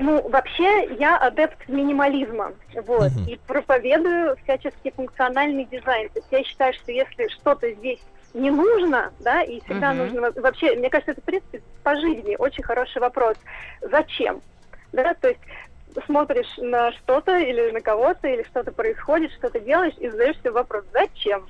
Ну, 0.00 0.28
вообще, 0.28 0.94
я 0.98 1.16
адепт 1.18 1.68
минимализма, 1.68 2.52
вот, 2.86 3.12
и 3.26 3.36
проповедую 3.46 4.36
всяческий 4.44 4.92
функциональный 4.92 5.64
дизайн. 5.64 6.08
То 6.10 6.20
есть 6.20 6.28
я 6.30 6.44
считаю, 6.44 6.72
что 6.74 6.92
если 6.92 7.26
что-то 7.28 7.70
здесь 7.72 7.98
не 8.32 8.50
нужно, 8.50 9.12
да, 9.18 9.42
и 9.42 9.60
всегда 9.64 9.90
Мгм. 9.90 9.98
нужно 9.98 10.20
во- 10.20 10.42
вообще, 10.42 10.76
мне 10.76 10.88
кажется, 10.88 11.12
это 11.12 11.20
в 11.20 11.24
принципе 11.24 11.62
по 11.82 11.96
жизни 11.96 12.36
очень 12.38 12.62
хороший 12.62 13.00
вопрос. 13.00 13.36
Зачем? 13.80 14.40
Да, 14.92 15.14
то 15.14 15.28
есть 15.28 15.40
смотришь 16.06 16.46
на 16.58 16.92
что-то 16.92 17.36
или 17.38 17.70
на 17.72 17.80
кого-то, 17.80 18.28
или 18.28 18.44
что-то 18.50 18.72
происходит, 18.72 19.32
что-то 19.32 19.60
делаешь, 19.60 19.94
и 19.98 20.08
задаешь 20.08 20.36
себе 20.38 20.50
вопрос, 20.52 20.84
зачем? 20.92 21.42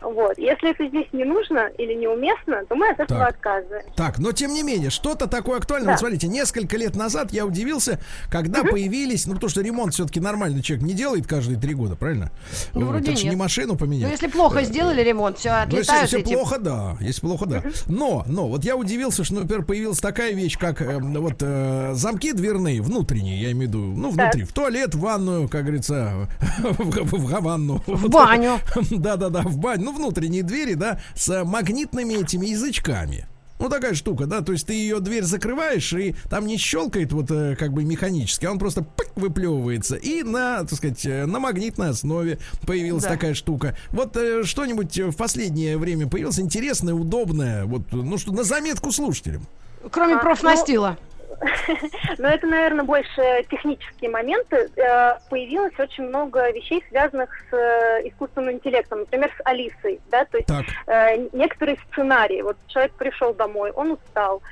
Вот. 0.00 0.36
Если 0.38 0.70
это 0.70 0.86
здесь 0.88 1.06
не 1.12 1.24
нужно 1.24 1.68
или 1.78 1.94
неуместно, 1.94 2.64
то 2.66 2.74
мы 2.74 2.88
от 2.90 3.00
этого 3.00 3.20
Так. 3.20 3.28
отказываемся. 3.34 3.90
Так, 3.96 4.18
но 4.18 4.32
тем 4.32 4.52
не 4.52 4.62
менее, 4.62 4.90
что-то 4.90 5.28
такое 5.28 5.58
актуальное. 5.58 5.86
Да. 5.86 5.92
Вот 5.92 6.00
смотрите, 6.00 6.28
несколько 6.28 6.76
лет 6.76 6.96
назад 6.96 7.32
я 7.32 7.46
удивился, 7.46 8.00
когда 8.30 8.62
появились, 8.64 9.26
ну 9.26 9.34
потому 9.34 9.50
что 9.50 9.60
ремонт 9.62 9.94
все-таки 9.94 10.20
нормальный 10.20 10.62
человек 10.62 10.86
не 10.86 10.94
делает 10.94 11.26
каждые 11.26 11.60
три 11.60 11.74
года, 11.74 11.94
правильно? 11.96 12.30
Ну, 12.74 12.86
вроде 12.86 13.06
так 13.12 13.22
нет. 13.22 13.32
не 13.32 13.36
машину 13.36 13.76
поменять. 13.76 14.06
Ну, 14.06 14.10
если 14.10 14.26
плохо 14.26 14.62
сделали 14.64 15.02
ремонт, 15.02 15.38
все, 15.38 15.50
Ну, 15.50 15.76
если, 15.76 15.92
отлетают 15.92 16.02
если 16.12 16.20
эти... 16.20 16.32
плохо, 16.34 16.58
да. 16.58 16.96
Если 17.00 17.20
плохо, 17.20 17.46
да. 17.46 17.62
Но, 17.86 18.24
но, 18.26 18.48
вот 18.48 18.64
я 18.64 18.76
удивился, 18.76 19.22
что, 19.24 19.34
например, 19.34 19.64
появилась 19.64 20.00
такая 20.00 20.32
вещь, 20.32 20.58
как 20.58 20.82
э, 20.82 20.98
вот 20.98 21.36
э, 21.40 21.90
замки 21.94 22.32
дверные, 22.32 22.82
внутренние, 22.82 23.40
я 23.40 23.52
имею 23.52 23.70
в 23.70 23.74
виду, 23.74 23.91
ну, 23.96 24.10
внутри, 24.10 24.44
в 24.44 24.52
туалет, 24.52 24.94
в 24.94 25.00
ванную, 25.00 25.48
как 25.48 25.62
говорится, 25.62 26.28
в, 26.58 27.04
в, 27.04 27.12
в 27.12 27.40
ванну. 27.42 27.82
В 27.86 28.08
баню. 28.08 28.58
Да-да-да, 28.90 29.42
в 29.42 29.58
баню. 29.58 29.84
Ну, 29.84 29.92
внутренние 29.96 30.42
двери, 30.42 30.74
да, 30.74 31.00
с 31.14 31.44
магнитными 31.44 32.14
этими 32.14 32.46
язычками. 32.46 33.26
Ну, 33.58 33.68
такая 33.68 33.94
штука, 33.94 34.26
да, 34.26 34.40
то 34.40 34.50
есть 34.50 34.66
ты 34.66 34.72
ее 34.72 34.98
дверь 34.98 35.22
закрываешь, 35.22 35.92
и 35.92 36.16
там 36.28 36.46
не 36.46 36.56
щелкает 36.56 37.12
вот 37.12 37.30
э, 37.30 37.54
как 37.54 37.72
бы 37.72 37.84
механически, 37.84 38.44
а 38.44 38.50
он 38.50 38.58
просто 38.58 38.82
пык, 38.82 39.12
выплевывается. 39.14 39.94
И 39.94 40.24
на, 40.24 40.64
так 40.64 40.72
сказать, 40.72 41.06
э, 41.06 41.26
на 41.26 41.38
магнитной 41.38 41.90
основе 41.90 42.38
появилась 42.66 43.04
Да. 43.04 43.10
такая 43.10 43.34
штука. 43.34 43.76
Вот 43.90 44.16
э, 44.16 44.42
что-нибудь 44.42 44.98
в 44.98 45.16
последнее 45.16 45.78
время 45.78 46.08
появилось 46.08 46.40
интересное, 46.40 46.92
удобное, 46.92 47.64
вот, 47.64 47.82
ну 47.92 48.18
что, 48.18 48.32
на 48.32 48.42
заметку 48.42 48.90
слушателям. 48.90 49.46
Кроме 49.92 50.14
А, 50.14 50.18
профнастила. 50.18 50.98
Но 52.18 52.28
это, 52.28 52.46
наверное, 52.46 52.84
больше 52.84 53.44
технические 53.50 54.10
моменты. 54.10 54.70
Э, 54.76 55.18
Появилось 55.28 55.78
очень 55.78 56.04
много 56.04 56.50
вещей, 56.52 56.84
связанных 56.88 57.30
с 57.50 57.54
э, 57.54 58.08
искусственным 58.08 58.52
интеллектом, 58.52 59.00
например, 59.00 59.30
с 59.36 59.40
Алисой, 59.44 60.00
да, 60.10 60.24
то 60.24 60.38
есть 60.38 60.48
Так. 60.48 60.64
э, 60.86 61.28
некоторые 61.32 61.78
сценарии. 61.90 62.42
Вот 62.42 62.56
человек 62.68 62.92
пришел 62.92 63.34
домой, 63.34 63.70
он 63.72 63.92
устал, 63.92 64.42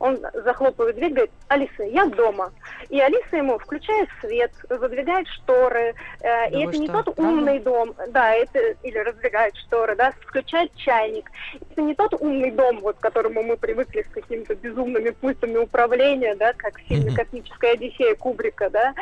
он 0.00 0.18
захлопывает 0.32 0.96
дверь, 0.96 1.12
говорит, 1.12 1.30
Алиса, 1.48 1.82
я 1.82 2.06
дома. 2.06 2.52
И 2.88 3.00
Алиса 3.00 3.36
ему 3.36 3.58
включает 3.58 4.08
свет, 4.20 4.52
задвигает 4.68 5.26
шторы. 5.28 5.94
э, 6.20 6.22
Да 6.22 6.46
и 6.46 6.64
это 6.64 6.78
не 6.78 6.86
что, 6.86 7.02
тот 7.02 7.16
правда? 7.16 7.32
умный 7.32 7.58
дом, 7.58 7.94
да, 8.08 8.32
это 8.32 8.58
или 8.82 8.98
раздвигает 8.98 9.56
шторы, 9.56 9.96
да, 9.96 10.12
включает 10.20 10.74
чайник. 10.76 11.30
Это 11.70 11.82
не 11.82 11.94
тот 11.94 12.14
умный 12.14 12.50
дом, 12.50 12.78
вот 12.80 12.96
к 12.96 13.00
которому 13.00 13.42
мы 13.42 13.56
привыкли 13.56 14.02
с 14.02 14.12
какими-то 14.12 14.54
безумными 14.54 15.10
пультами 15.10 15.56
управления, 15.56 16.34
да, 16.36 16.52
как 16.52 16.78
в 16.78 16.82
фильме. 16.82 17.14
«Космическая 17.14 17.72
Одиссея» 17.72 18.14
Кубрика, 18.14 18.70
да. 18.70 18.94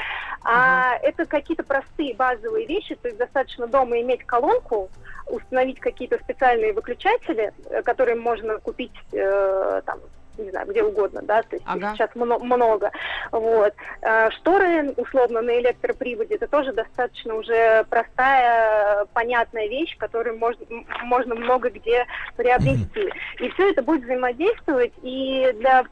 А 0.43 0.97
это 1.03 1.27
какие-то 1.27 1.63
простые 1.65 2.15
базовые 2.15 2.67
вещи, 2.67 2.95
то 2.95 3.09
есть 3.09 3.19
достаточно 3.19 3.67
дома 3.67 4.01
иметь 4.01 4.25
колонку, 4.25 4.89
установить 5.29 5.81
какие-то 5.81 6.19
специальные 6.19 6.73
выключатели, 6.73 7.53
э, 7.69 7.83
которые 7.83 8.15
можно 8.17 8.59
купить 8.59 8.95
э, 9.13 9.83
там 9.85 10.01
не 10.39 10.51
знаю, 10.51 10.67
где 10.69 10.83
угодно, 10.83 11.23
да, 11.23 11.43
то 11.43 11.57
есть 11.57 11.65
Ага. 11.67 11.93
сейчас 11.95 12.11
мно- 12.15 12.39
много. 12.39 12.91
Вот. 13.33 13.75
Э, 14.03 14.31
Шторы, 14.31 14.93
условно, 14.97 15.43
на 15.43 15.59
электроприводе, 15.59 16.37
это 16.37 16.47
тоже 16.47 16.73
достаточно 16.73 17.35
уже 17.35 17.85
простая, 17.91 19.07
понятная 19.13 19.69
вещь, 19.69 19.97
которую 19.99 20.39
можно, 20.39 20.65
можно 21.05 21.35
много 21.35 21.71
где 21.71 22.07
приобрести. 22.37 23.13
И 23.39 23.49
все 23.51 23.71
это 23.71 23.83
будет 23.83 24.05
взаимодействовать, 24.05 24.93
и 25.03 25.51
для 25.55 25.85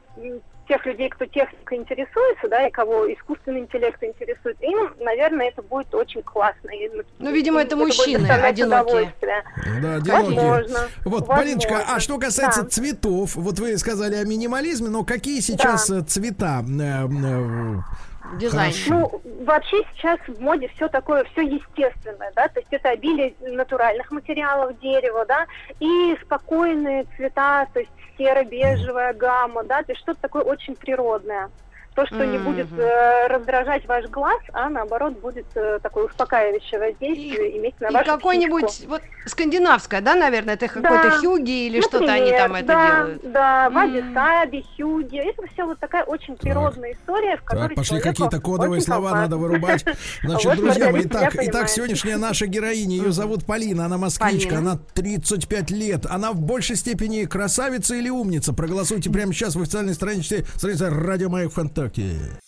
тех 0.67 0.85
людей, 0.85 1.09
кто 1.09 1.25
техникой 1.25 1.77
интересуется, 1.77 2.47
да, 2.49 2.67
и 2.67 2.71
кого 2.71 3.11
искусственный 3.13 3.61
интеллект 3.61 4.01
интересует, 4.03 4.61
им, 4.61 4.93
наверное, 4.99 5.47
это 5.49 5.61
будет 5.61 5.93
очень 5.93 6.21
классно. 6.23 6.69
И, 6.69 6.89
Ну, 7.19 7.31
видимо, 7.31 7.61
им 7.61 7.67
это 7.67 7.75
мужчины 7.75 8.27
одинокие. 8.27 9.13
Да, 9.21 9.95
одинокие. 9.95 10.39
Возможно. 10.39 10.79
Вот, 11.05 11.27
Возможно. 11.27 11.35
Полиночка, 11.35 11.85
а 11.87 11.99
что 11.99 12.17
касается 12.17 12.63
Да. 12.63 12.69
цветов, 12.69 13.35
вот 13.35 13.59
вы 13.59 13.77
сказали 13.77 14.15
о 14.15 14.23
минимализме, 14.25 14.89
но 14.89 15.03
какие 15.03 15.39
сейчас 15.39 15.89
Да. 15.89 15.99
э, 15.99 16.01
цвета 16.03 16.63
э, 16.67 17.07
э, 17.07 18.37
Дизайн. 18.39 18.73
Ну, 18.87 19.21
вообще 19.45 19.83
сейчас 19.93 20.19
в 20.27 20.41
моде 20.41 20.67
все 20.75 20.87
такое, 20.87 21.23
все 21.25 21.41
естественное, 21.43 22.31
да, 22.35 22.47
то 22.47 22.59
есть 22.59 22.71
это 22.71 22.89
обилие 22.89 23.35
натуральных 23.39 24.09
материалов 24.11 24.77
дерева, 24.79 25.25
да, 25.27 25.45
и 25.79 26.17
спокойные 26.23 27.05
цвета, 27.15 27.67
то 27.73 27.79
есть 27.79 27.91
серо-бежевая 28.17 29.13
гамма, 29.13 29.63
да, 29.63 29.83
то 29.83 29.91
есть 29.91 30.01
что-то 30.01 30.19
такое 30.21 30.43
очень 30.43 30.75
природное. 30.75 31.49
То, 31.95 32.05
что 32.07 32.25
не 32.25 32.37
будет 32.37 32.67
э, 32.77 33.27
раздражать 33.27 33.85
ваш 33.87 34.05
глаз, 34.09 34.41
а 34.51 34.69
наоборот 34.69 35.17
будет 35.21 35.45
э, 35.55 35.79
такое 35.81 36.05
успокаивающее 36.07 36.77
воздействие 36.77 37.57
иметь 37.57 37.79
на 37.79 37.87
И 37.87 37.93
вашу 37.93 38.05
какой-нибудь, 38.11 38.65
психику. 38.67 38.89
вот, 38.91 39.01
скандинавское, 39.25 40.01
да, 40.01 40.15
наверное, 40.15 40.55
это 40.55 40.67
какой-то 40.67 41.09
Да. 41.09 41.17
хюги 41.21 41.67
или 41.67 41.79
что-то 41.79 42.11
они 42.11 42.31
Например, 42.31 42.41
там 42.41 42.55
это 42.55 42.67
да, 42.67 42.95
делают. 42.97 43.31
Да, 43.31 43.69
ваби-саби, 43.69 44.65
хюги. 44.75 45.17
Это 45.29 45.47
все 45.53 45.65
вот 45.65 45.79
такая 45.79 46.03
очень 46.03 46.35
природная 46.35 46.91
история, 46.91 47.37
в 47.37 47.43
которой 47.43 47.67
Так, 47.69 47.75
пошли 47.77 48.01
какие-то 48.01 48.41
кодовые 48.41 48.81
слова 48.81 49.11
комфортно. 49.11 49.21
надо 49.21 49.37
вырубать. 49.37 49.85
Значит, 50.23 50.45
Вот, 50.45 50.57
друзья 50.57 50.91
мои, 50.91 51.03
итак, 51.05 51.33
итак, 51.41 51.69
сегодняшняя 51.69 52.17
наша 52.17 52.45
героиня, 52.47 52.97
ее 52.97 53.11
зовут 53.13 53.45
Полина, 53.45 53.85
она 53.85 53.97
москвичка, 53.97 54.55
Полина. 54.55 54.71
она 54.73 54.79
35 54.95 55.71
лет, 55.71 56.05
она 56.09 56.33
в 56.33 56.41
большей 56.41 56.75
степени 56.75 57.23
красавица 57.23 57.95
или 57.95 58.09
умница? 58.09 58.51
Проголосуйте 58.53 59.09
прямо 59.09 59.31
сейчас 59.31 59.55
в 59.55 59.61
официальной 59.61 59.93
странице, 59.93 60.45
странице 60.57 60.89
Радио 60.89 61.29
Маяк 61.29 61.51
ВКонтакте. 61.51 61.84
Идеальная 61.87 62.39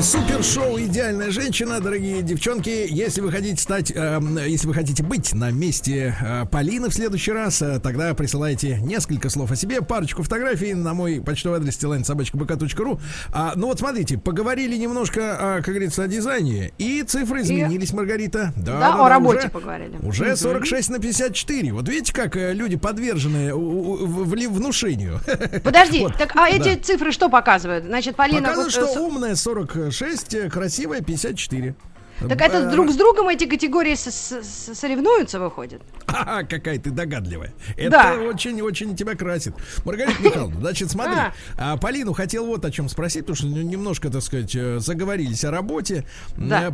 Супершоу 0.00 0.78
«Идеальная 0.78 1.32
женщина», 1.32 1.80
дорогие 1.80 2.22
девчонки. 2.22 2.86
Если 2.88 3.20
вы 3.20 3.32
хотите 3.32 3.60
стать, 3.60 3.90
э, 3.90 4.20
если 4.46 4.68
вы 4.68 4.74
хотите 4.74 5.02
быть 5.02 5.34
на 5.34 5.50
месте 5.50 6.14
э, 6.20 6.46
Полины 6.46 6.88
в 6.88 6.94
следующий 6.94 7.32
раз, 7.32 7.60
э, 7.62 7.80
тогда 7.80 8.14
присылайте 8.14 8.78
несколько 8.80 9.28
слов 9.28 9.50
о 9.50 9.56
себе, 9.56 9.82
парочку 9.82 10.22
фотографий 10.22 10.74
на 10.74 10.94
мой 10.94 11.20
почтовый 11.20 11.58
адрес 11.58 11.76
teline.sobachkabk.ru. 11.78 13.00
А, 13.32 13.54
ну 13.56 13.66
вот 13.66 13.80
смотрите, 13.80 14.18
поговорили 14.18 14.76
немножко, 14.76 15.36
а, 15.38 15.56
как 15.56 15.74
говорится, 15.74 16.04
о 16.04 16.06
дизайне, 16.06 16.70
и 16.78 17.02
цифры 17.02 17.42
изменились, 17.42 17.90
и... 17.90 17.96
Маргарита. 17.96 18.52
Да, 18.54 18.72
да, 18.74 18.78
да 18.78 18.94
о 18.94 18.98
да, 18.98 19.08
работе 19.08 19.38
уже, 19.38 19.48
поговорили. 19.48 19.98
Уже 20.02 20.36
46 20.36 20.90
на 20.90 20.98
54. 21.00 21.72
Вот 21.72 21.88
видите, 21.88 22.12
как 22.12 22.36
э, 22.36 22.52
люди 22.54 22.76
подвержены 22.76 23.52
внушению. 23.52 25.18
Подожди, 25.64 25.98
вот. 26.02 26.16
так 26.16 26.36
а 26.36 26.48
эти 26.48 26.76
да. 26.76 26.82
цифры 26.82 27.10
что 27.10 27.28
показывают? 27.28 27.84
Значит, 27.84 28.14
Полина... 28.14 28.42
Показывают, 28.42 28.76
вот, 28.76 28.90
что 28.90 29.00
э, 29.00 29.02
умная 29.02 29.34
40 29.34 29.87
6, 29.90 30.50
красивая 30.50 31.02
54. 31.02 31.74
Так 32.20 32.40
это 32.40 32.70
друг 32.70 32.90
с 32.90 32.96
другом 32.96 33.28
эти 33.28 33.46
категории 33.46 33.94
соревнуются, 33.94 35.38
выходит? 35.38 35.82
Ха-ха, 36.06 36.42
какая 36.44 36.78
ты 36.78 36.90
догадливая. 36.90 37.52
Это 37.76 38.18
очень-очень 38.20 38.96
тебя 38.96 39.14
красит. 39.14 39.54
Маргарита 39.84 40.22
Михайловна, 40.22 40.60
значит, 40.60 40.90
смотри. 40.90 41.14
А. 41.14 41.32
а, 41.56 41.76
Полину 41.76 42.12
хотел 42.12 42.46
вот 42.46 42.64
о 42.64 42.70
чем 42.70 42.88
спросить, 42.88 43.26
потому 43.26 43.36
что 43.36 43.46
немножко, 43.46 44.10
так 44.10 44.22
сказать, 44.22 44.54
э, 44.56 44.78
заговорились 44.80 45.44
о 45.44 45.50
работе. 45.50 46.04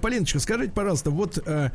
Полиночка, 0.01 0.39
скажите, 0.39 0.73
пожалуйста, 0.73 1.11
вот, 1.11 1.39
э, 1.45 1.71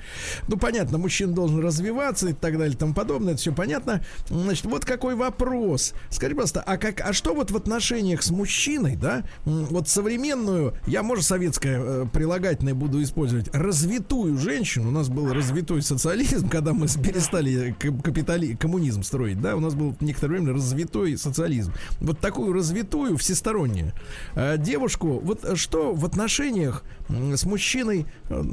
ну, 0.48 0.58
понятно, 0.58 0.98
мужчина 0.98 1.34
должен 1.34 1.60
развиваться 1.62 2.30
и 2.30 2.34
так 2.34 2.58
далее 2.58 2.76
и 2.76 2.78
тому 2.78 2.94
подобное, 2.94 3.34
это 3.34 3.42
все 3.42 3.54
понятно. 3.54 4.02
Значит, 4.30 4.66
вот 4.66 4.86
какой 4.86 5.16
вопрос. 5.16 5.94
Скажи, 6.10 6.34
пожалуйста, 6.34 6.64
а, 6.66 6.78
как, 6.78 7.02
а 7.02 7.14
что 7.14 7.34
вот 7.34 7.52
в 7.52 7.58
отношениях 7.58 8.24
с 8.24 8.32
мужчиной, 8.32 8.96
да, 8.96 9.24
вот 9.46 9.90
современную, 9.90 10.74
я, 10.88 11.04
может, 11.04 11.26
советское 11.26 11.80
э, 11.80 12.06
прилагательное 12.12 12.74
буду 12.74 13.02
использовать, 13.04 13.50
развитую 13.60 14.38
женщину, 14.38 14.90
у 14.90 14.92
нас 14.92 15.10
был 15.10 15.34
развитой 15.34 15.82
социализм, 15.82 16.50
когда 16.50 16.74
мы 16.74 16.88
перестали 16.88 17.76
капитали, 18.04 18.56
коммунизм 18.56 19.04
строить, 19.04 19.42
да, 19.42 19.56
у 19.56 19.60
нас 19.60 19.76
был 19.76 19.96
некоторое 20.00 20.40
время 20.40 20.54
развитой 20.54 21.18
социализм. 21.18 21.74
Вот 22.00 22.20
такую 22.20 22.54
развитую, 22.54 23.18
всестороннюю 23.18 23.94
э, 24.36 24.58
девушку, 24.58 25.20
вот 25.20 25.58
что 25.58 25.94
в 25.94 26.06
отношениях 26.06 26.84
с 27.10 27.44
мужчиной 27.46 28.06
э, 28.30 28.44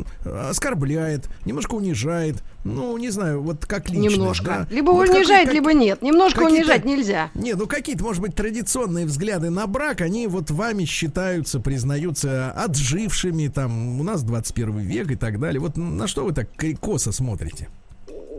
оскорбляет, 0.50 1.28
немножко 1.44 1.74
унижает, 1.74 2.42
ну, 2.74 2.96
не 2.96 3.10
знаю, 3.10 3.42
вот 3.42 3.64
как 3.66 3.88
личность, 3.90 4.16
Немножко. 4.16 4.44
да? 4.46 4.66
Либо 4.74 4.90
Вот 4.90 5.08
унижает, 5.08 5.46
как- 5.46 5.54
либо 5.54 5.72
нет. 5.72 6.02
Немножко 6.02 6.42
унижать 6.42 6.84
нельзя. 6.84 7.30
не, 7.34 7.54
ну 7.54 7.66
какие-то, 7.66 8.04
может 8.04 8.22
быть, 8.22 8.34
традиционные 8.34 9.06
взгляды 9.06 9.50
на 9.50 9.66
брак, 9.66 10.00
они 10.00 10.26
вот 10.26 10.50
вами 10.50 10.84
считаются, 10.84 11.60
признаются 11.60 12.50
отжившими, 12.52 13.48
там, 13.48 14.00
у 14.00 14.02
нас 14.02 14.22
21 14.22 14.78
век 14.78 15.10
и 15.10 15.16
так 15.16 15.38
далее. 15.38 15.60
Вот 15.60 15.76
на 15.76 16.06
что 16.06 16.24
вы 16.24 16.32
так 16.32 16.48
косо 16.80 17.12
смотрите? 17.12 17.68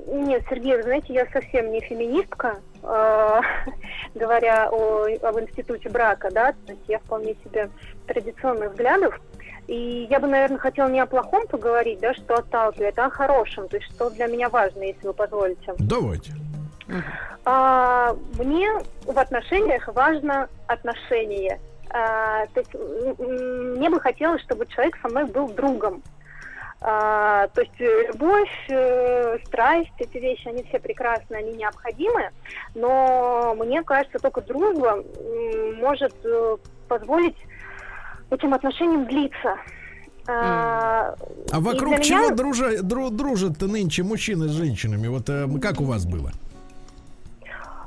Нет, 0.10 0.44
Сергей, 0.50 0.78
вы 0.78 0.84
знаете, 0.84 1.13
я 1.13 1.26
совсем 1.34 1.72
не 1.72 1.82
феминистка, 1.82 2.60
э, 2.82 3.42
говоря 4.16 4.70
о, 4.72 5.06
об 5.22 5.40
институте 5.40 5.90
брака, 5.90 6.30
да, 6.32 6.54
то 6.66 6.72
есть 6.72 6.84
я 6.88 7.00
вполне 7.00 7.36
себе 7.44 7.70
традиционных 8.08 8.72
взглядов. 8.72 9.20
И 9.67 10.08
я 10.10 10.19
бы, 10.19 10.27
наверное, 10.27 10.58
хотела 10.58 10.88
не 10.88 10.99
о 10.99 11.06
плохом 11.06 11.45
поговорить, 11.47 11.99
да, 11.99 12.13
что 12.13 12.36
отталкивает, 12.36 12.97
а 12.97 13.06
о 13.06 13.10
хорошем, 13.10 13.67
то 13.67 13.77
есть 13.77 13.91
что 13.93 14.10
для 14.10 14.27
меня 14.27 14.47
важно, 14.49 14.82
если 14.84 15.08
вы 15.08 15.13
позволите. 15.13 15.73
Давайте. 15.77 16.34
А, 17.43 18.15
мне 18.38 18.69
в 19.06 19.17
отношениях 19.19 19.88
важно 19.93 20.47
отношение. 20.67 21.60
А, 21.89 22.45
то 22.47 22.62
есть 22.62 22.73
мне 22.73 23.89
бы 23.89 23.99
хотелось, 23.99 24.41
чтобы 24.41 24.65
человек 24.67 24.97
со 25.01 25.10
мной 25.10 25.25
был 25.25 25.49
другом. 25.49 26.01
А, 26.80 27.47
то 27.47 27.62
есть 27.62 27.80
э, 27.80 28.08
любовь, 28.08 28.51
э, 28.69 29.39
страсть, 29.45 29.91
эти 29.97 30.17
вещи, 30.17 30.47
они 30.47 30.63
все 30.63 30.80
прекрасны, 30.80 31.36
они 31.36 31.53
необходимы, 31.53 32.30
но 32.75 33.56
мне 33.58 33.82
кажется, 33.82 34.19
только 34.19 34.41
дружба 34.41 35.03
может 35.77 36.13
э, 36.23 36.58
позволить 36.88 37.38
этим 38.32 38.54
отношениям 38.54 39.06
длиться. 39.06 39.58
А, 40.30 41.16
А 41.52 41.60
вокруг 41.60 42.02
чего 42.02 42.30
дружа- 42.32 42.82
дру- 42.82 43.10
дружат 43.12 43.62
нынче 43.62 44.04
мужчины 44.04 44.48
с 44.50 44.52
женщинами? 44.52 45.08
Вот 45.08 45.30
э, 45.30 45.48
как 45.62 45.80
у 45.80 45.86
вас 45.86 46.06
было? 46.06 46.32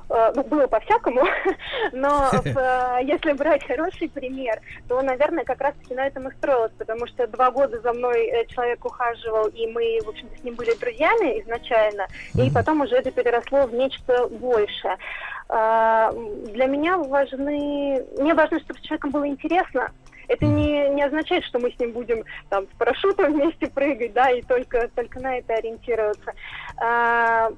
Э, 0.09 0.33
ну, 0.35 0.43
было 0.43 0.67
по-всякому, 0.67 1.23
но 1.93 2.31
э, 2.45 2.99
если 3.05 3.33
брать 3.33 3.65
хороший 3.67 4.09
пример, 4.09 4.59
то, 4.89 5.01
наверное, 5.03 5.45
как 5.45 5.61
раз-таки 5.61 5.95
на 5.95 6.07
этом 6.07 6.29
и 6.29 6.33
строилось, 6.37 6.73
потому 6.79 7.07
что 7.07 7.27
два 7.29 7.51
года 7.51 7.79
за 7.81 7.93
мной 7.93 8.27
э, 8.27 8.47
человек 8.47 8.85
ухаживал, 8.85 9.47
и 9.49 9.67
мы, 9.69 10.01
в 10.05 10.09
общем-то, 10.09 10.37
с 10.39 10.43
ним 10.43 10.55
были 10.55 10.75
друзьями 10.81 11.41
изначально, 11.43 12.07
и 12.35 12.51
потом 12.51 12.81
уже 12.81 12.97
это 12.97 13.11
переросло 13.13 13.67
в 13.67 13.75
нечто 13.75 14.27
большее. 14.29 14.97
А, 15.53 16.13
Для 16.53 16.67
меня 16.67 16.97
важны... 16.97 18.05
Мне 18.19 18.35
важно, 18.35 18.61
чтобы 18.61 18.79
с 18.79 18.83
человеком 18.83 19.11
было 19.11 19.27
интересно, 19.27 19.91
это 20.31 20.47
не, 20.47 20.89
не 20.91 21.03
означает, 21.03 21.45
что 21.45 21.59
мы 21.59 21.71
с 21.73 21.79
ним 21.79 21.93
будем 21.93 22.25
там 22.49 22.65
с 22.73 22.79
парашютом 22.79 23.33
вместе 23.35 23.67
прыгать, 23.67 24.13
да, 24.13 24.31
и 24.31 24.43
только, 24.43 24.89
только 24.95 25.21
на 25.21 25.39
это 25.39 25.55
ориентироваться. 25.55 26.33
А, 26.77 27.51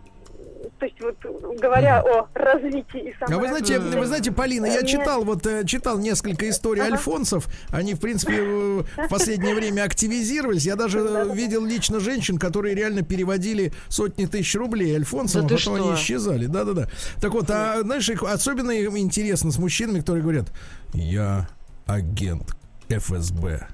то 0.78 0.86
есть 0.86 0.96
вот 1.00 1.16
говоря 1.60 2.00
о 2.02 2.26
развитии 2.34 3.10
и 3.10 3.14
А 3.20 3.38
вы 3.38 3.48
знаете, 3.48 3.78
вы 3.78 4.06
знаете, 4.06 4.32
Полина, 4.32 4.66
я 4.66 4.80
Мне- 4.80 4.88
читал 4.88 5.22
вот 5.24 5.46
э, 5.46 5.64
читал 5.66 5.98
несколько 5.98 6.48
историй 6.48 6.82
Ага. 6.82 6.94
альфонсов. 6.94 7.46
Они, 7.70 7.94
в 7.94 8.00
принципе, 8.00 8.34
э, 8.38 8.82
в 9.04 9.08
последнее 9.08 9.54
время 9.54 9.82
активизировались. 9.84 10.64
Я 10.64 10.76
даже 10.76 10.98
э, 11.00 11.34
видел 11.34 11.64
лично 11.64 12.00
женщин, 12.00 12.38
которые 12.38 12.74
реально 12.74 13.02
переводили 13.02 13.72
сотни 13.88 14.26
тысяч 14.26 14.54
рублей 14.56 14.96
альфонсам, 14.96 15.42
Да 15.46 15.54
а 15.54 15.58
потом 15.58 15.76
что? 15.76 15.84
они 15.88 15.94
исчезали. 15.94 16.46
Да-да-да. 16.46 16.88
Так 17.20 17.32
вот, 17.32 17.50
а 17.50 17.80
знаешь, 17.82 18.08
их 18.08 18.22
особенно 18.22 18.70
им 18.72 18.96
интересно 18.98 19.52
с 19.52 19.58
мужчинами, 19.58 20.00
которые 20.00 20.22
говорят: 20.22 20.46
Я 20.94 21.48
агент 21.86 22.56
ФСБ. 22.98 23.66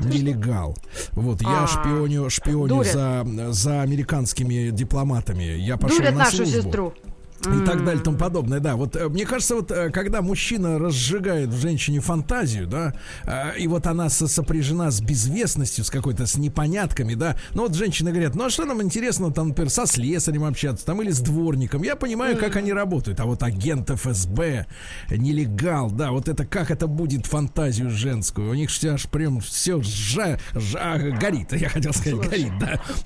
Нелегал. 0.00 0.76
Вот, 1.12 1.42
я 1.42 1.64
А, 1.64 1.66
шпионю, 1.66 2.28
шпионю 2.30 2.66
дурят. 2.68 2.92
за, 2.92 3.24
за 3.52 3.82
американскими 3.82 4.70
дипломатами. 4.70 5.44
Я 5.44 5.76
пошел 5.76 5.98
Дурят 5.98 6.12
на 6.14 6.18
нашу 6.20 6.36
службу 6.38 6.62
сестру. 6.62 6.94
И 7.40 7.64
так 7.66 7.84
далее, 7.84 8.00
и 8.00 8.04
тому 8.04 8.16
подобное, 8.16 8.60
да. 8.60 8.76
Вот 8.76 8.96
э, 8.96 9.08
мне 9.08 9.24
кажется, 9.26 9.54
вот 9.56 9.70
э, 9.70 9.90
когда 9.90 10.22
мужчина 10.22 10.78
разжигает 10.78 11.48
в 11.50 11.60
женщине 11.60 12.00
фантазию, 12.00 12.66
да, 12.66 12.94
э, 13.24 13.58
и 13.58 13.68
вот 13.68 13.86
она 13.86 14.08
со- 14.08 14.26
сопряжена 14.26 14.90
с 14.90 15.00
безвестностью, 15.00 15.84
с 15.84 15.90
какой-то, 15.90 16.26
с 16.26 16.36
непонятками, 16.36 17.14
да. 17.14 17.36
Ну 17.54 17.62
вот 17.62 17.74
женщины 17.74 18.10
говорят, 18.10 18.34
ну 18.34 18.46
а 18.46 18.50
что 18.50 18.64
нам 18.64 18.82
интересно, 18.82 19.30
там, 19.32 19.48
например, 19.48 19.70
со 19.70 19.86
слесарем 19.86 20.44
общаться, 20.44 20.84
там, 20.86 21.02
или 21.02 21.10
с 21.10 21.20
дворником. 21.20 21.82
Я 21.82 21.94
понимаю, 21.96 22.36
как 22.36 22.56
они 22.56 22.72
работают. 22.72 23.20
А 23.20 23.26
вот 23.26 23.42
агент 23.42 23.90
ФСБ, 23.90 24.66
нелегал, 25.10 25.90
да, 25.90 26.10
вот 26.10 26.28
это 26.28 26.44
как 26.46 26.70
это 26.70 26.86
будет 26.86 27.26
фантазию 27.26 27.90
женскую. 27.90 28.50
У 28.50 28.54
них 28.54 28.70
все 28.70 28.94
аж 28.94 29.06
прям 29.08 29.40
все 29.40 29.80
жа, 29.82 30.38
жа- 30.54 31.10
горит, 31.18 31.52
я 31.52 31.68
хотел 31.68 31.92
сказать, 31.92 32.28
горит, 32.28 32.52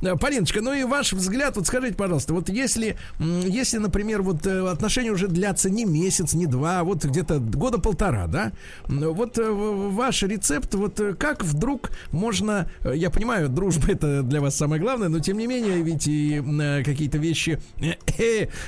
да. 0.00 0.16
Полиночка, 0.16 0.60
ну 0.60 0.72
и 0.72 0.84
ваш 0.84 1.12
взгляд, 1.12 1.56
вот 1.56 1.66
скажите, 1.66 1.94
пожалуйста, 1.94 2.32
вот 2.34 2.48
если, 2.48 2.96
если, 3.18 3.78
например, 3.78 4.19
например, 4.20 4.22
вот 4.22 4.46
э, 4.46 4.70
отношения 4.70 5.10
уже 5.10 5.28
длятся 5.28 5.70
не 5.70 5.84
месяц, 5.84 6.34
не 6.34 6.46
два, 6.46 6.80
а 6.80 6.84
вот 6.84 7.04
где-то 7.04 7.38
года 7.38 7.78
полтора, 7.78 8.26
да? 8.26 8.52
Вот 8.84 9.38
э, 9.38 9.50
ваш 9.50 10.22
рецепт, 10.22 10.74
вот 10.74 11.00
э, 11.00 11.14
как 11.14 11.44
вдруг 11.44 11.90
можно, 12.12 12.70
я 12.84 13.10
понимаю, 13.10 13.48
дружба 13.48 13.92
это 13.92 14.22
для 14.22 14.40
вас 14.40 14.56
самое 14.56 14.80
главное, 14.80 15.08
но 15.08 15.20
тем 15.20 15.38
не 15.38 15.46
менее, 15.46 15.82
ведь 15.82 16.06
и 16.06 16.42
какие-то 16.84 17.18
вещи 17.18 17.60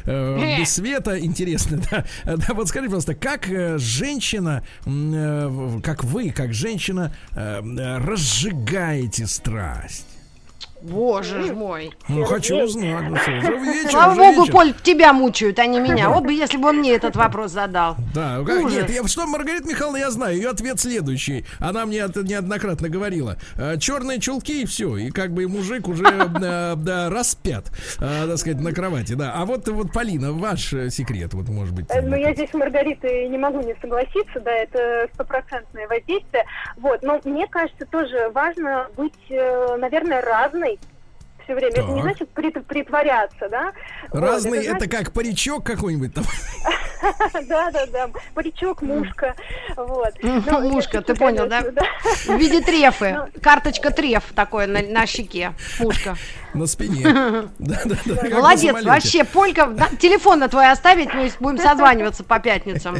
без 0.04 0.70
света 0.70 1.18
интересны, 1.18 1.80
да? 1.90 2.04
Да, 2.24 2.54
вот 2.54 2.68
скажите, 2.68 2.88
пожалуйста, 2.88 3.14
как 3.14 3.46
женщина, 3.78 4.64
как 5.83 6.04
вы, 6.04 6.31
как 6.31 6.52
женщина, 6.52 7.14
разжигаете 7.35 9.27
страсть? 9.27 10.12
Боже 10.83 11.42
ж 11.42 11.52
мой. 11.52 11.92
Ну, 12.08 12.24
хочу 12.24 12.56
узнать. 12.62 13.08
Ну, 13.08 13.16
что, 13.16 13.30
уже 13.30 13.56
вечер, 13.58 13.90
Слава 13.90 14.12
уже 14.12 14.20
богу, 14.20 14.40
вечер. 14.42 14.52
Поль, 14.52 14.74
тебя 14.83 15.12
мучают, 15.12 15.58
а 15.58 15.66
не 15.66 15.80
меня. 15.80 16.10
Вот 16.10 16.24
бы, 16.24 16.33
если 16.33 16.56
бы 16.56 16.68
он 16.68 16.76
мне 16.78 16.92
этот 16.94 17.14
вопрос 17.16 17.52
задал. 17.52 17.96
Да, 18.14 18.42
как- 18.44 18.60
Ужас. 18.64 18.72
нет, 18.74 18.90
я, 18.90 19.06
что, 19.06 19.26
Маргарита 19.26 19.68
Михайловна, 19.68 19.98
я 19.98 20.10
знаю, 20.10 20.37
ее 20.37 20.50
ответ 20.50 20.80
следующий. 20.80 21.44
Она 21.60 21.87
мне 21.87 21.98
это 21.98 22.22
неоднократно 22.22 22.88
говорила. 22.88 23.37
черные 23.78 24.18
чулки 24.20 24.62
и 24.62 24.66
все, 24.66 24.96
и 24.96 25.10
как 25.10 25.33
бы 25.33 25.44
и 25.44 25.46
мужик 25.46 25.88
уже 25.88 26.04
э, 26.04 26.74
да, 26.76 27.08
распят, 27.10 27.66
э, 28.00 28.26
так 28.26 28.38
сказать, 28.38 28.60
на 28.60 28.72
кровати, 28.72 29.12
да. 29.14 29.33
А 29.37 29.44
вот, 29.44 29.68
вот, 29.68 29.92
Полина, 29.92 30.33
ваш 30.33 30.72
э, 30.72 30.90
секрет, 30.90 31.35
вот, 31.35 31.48
может 31.48 31.74
быть. 31.74 31.87
Э, 31.90 32.00
Ну, 32.02 32.16
я 32.16 32.35
здесь 32.35 32.50
с 32.50 32.54
Маргаритой 32.54 33.28
не 33.28 33.38
могу 33.38 33.60
не 33.60 33.74
согласиться, 33.80 34.40
да, 34.44 34.50
это 34.50 35.08
стопроцентное 35.14 35.87
воздействие. 35.88 36.44
Вот, 36.76 37.02
но 37.02 37.20
мне 37.24 37.46
кажется, 37.46 37.87
тоже 37.87 38.30
важно 38.35 38.88
быть, 38.96 39.12
э, 39.30 39.76
наверное, 39.78 40.20
разной 40.22 40.71
все 41.44 41.54
время. 41.54 41.72
Это 41.72 41.82
не 41.82 41.94
Так. 41.94 42.02
значит 42.02 42.28
прит- 42.30 42.66
притворяться, 42.66 43.48
да? 43.48 43.72
Вот, 44.12 44.20
Разный, 44.20 44.58
это, 44.60 44.70
значит- 44.78 44.90
как 44.90 45.12
паричок 45.12 45.64
какой-нибудь 45.64 46.14
там. 46.14 46.24
Да, 47.48 47.70
да, 47.72 47.86
да. 47.86 48.10
Паричок, 48.34 48.82
мушка. 48.82 49.34
Вот. 49.76 50.12
Ну, 50.22 50.70
мушка, 50.70 51.02
ты 51.02 51.14
понял, 51.14 51.48
да? 51.48 51.62
В 52.26 52.36
виде 52.38 52.60
трефы. 52.60 53.12
Ну. 53.34 53.40
Карточка 53.40 53.90
треф 53.90 54.24
такой 54.34 54.66
на, 54.66 55.06
щеке. 55.06 55.52
Пушка. 55.78 56.16
На 56.54 56.66
спине. 56.66 57.06
Молодец, 57.58 58.84
вообще, 58.84 59.24
Полька, 59.24 59.72
телефон 59.98 60.38
на 60.40 60.48
твой 60.48 60.70
оставить, 60.70 61.12
мы 61.14 61.30
будем 61.40 61.56
созваниваться 61.58 62.24
по 62.24 62.38
пятницам. 62.40 62.98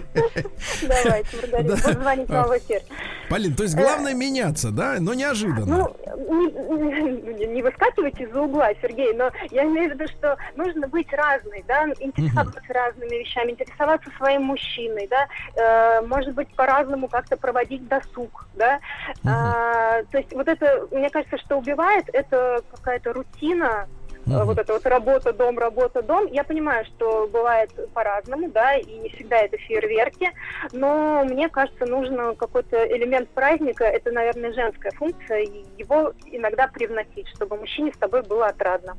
Давайте, 0.81 1.37
Маргарита, 1.37 1.77
Да. 1.77 1.95
позвонить 1.95 2.29
вам 2.31 2.49
в 2.49 2.59
эфир. 2.59 2.81
Полин, 3.29 3.55
то 3.55 3.63
есть 3.63 3.75
главное 3.75 4.15
меняться, 4.15 4.71
да, 4.71 4.97
но 4.99 5.13
неожиданно. 5.13 5.67
Ну, 5.67 5.97
не, 6.17 7.47
не- 7.47 7.63
выскакивайте 7.63 8.25
из-за 8.25 8.41
угла, 8.41 8.71
Сергей, 8.81 9.13
но 9.15 9.31
я 9.51 9.65
имею 9.65 9.91
в 9.91 9.95
виду, 9.95 10.07
что 10.09 10.37
нужно 10.57 10.89
быть 10.89 11.13
разной, 11.13 11.65
да, 11.67 11.87
интересоваться 12.01 12.73
разными 12.73 13.17
вещами, 13.17 13.53
интересоваться 13.53 14.11
своим 14.17 14.43
мужчиной, 14.45 15.09
да, 15.09 15.29
э, 15.55 16.01
может 16.07 16.35
быть, 16.35 16.49
по-разному 16.55 17.09
как-то 17.09 17.37
проводить 17.37 17.87
досуг, 17.89 18.49
да. 18.55 18.81
А, 19.27 20.03
то 20.11 20.19
есть 20.19 20.33
вот 20.33 20.49
это, 20.49 20.87
мне 20.91 21.11
кажется, 21.11 21.39
что 21.39 21.59
убивает, 21.59 22.09
это 22.13 22.63
какая-то 22.71 23.13
рутина, 23.13 23.87
э, 24.27 24.45
вот 24.45 24.59
эта 24.59 24.73
вот 24.73 24.87
работа, 24.87 25.33
дом, 25.33 25.59
работа, 25.59 26.03
дом. 26.03 26.27
Я 26.27 26.45
понимаю, 26.45 26.85
что 26.85 27.29
бывает 27.33 27.71
по-разному, 27.93 28.51
да, 28.51 28.77
и 28.77 28.99
не 28.99 29.09
всегда 29.11 29.39
это 29.39 29.57
фейерверки, 29.57 30.31
но 30.73 31.25
мне 31.25 31.49
кажется, 31.49 31.87
нужно 31.87 32.35
какой-то 32.35 32.85
элемент 32.97 33.29
праздника, 33.31 33.85
это, 33.85 34.11
наверное, 34.11 34.53
женская 34.53 34.93
функция, 34.93 35.41
и 35.41 35.65
его 35.79 36.13
иногда 36.27 36.69
привносить, 36.69 37.29
чтобы 37.35 37.57
мужчине 37.57 37.93
с 37.95 37.99
тобой 37.99 38.23
было 38.23 38.47
отрадно. 38.47 38.97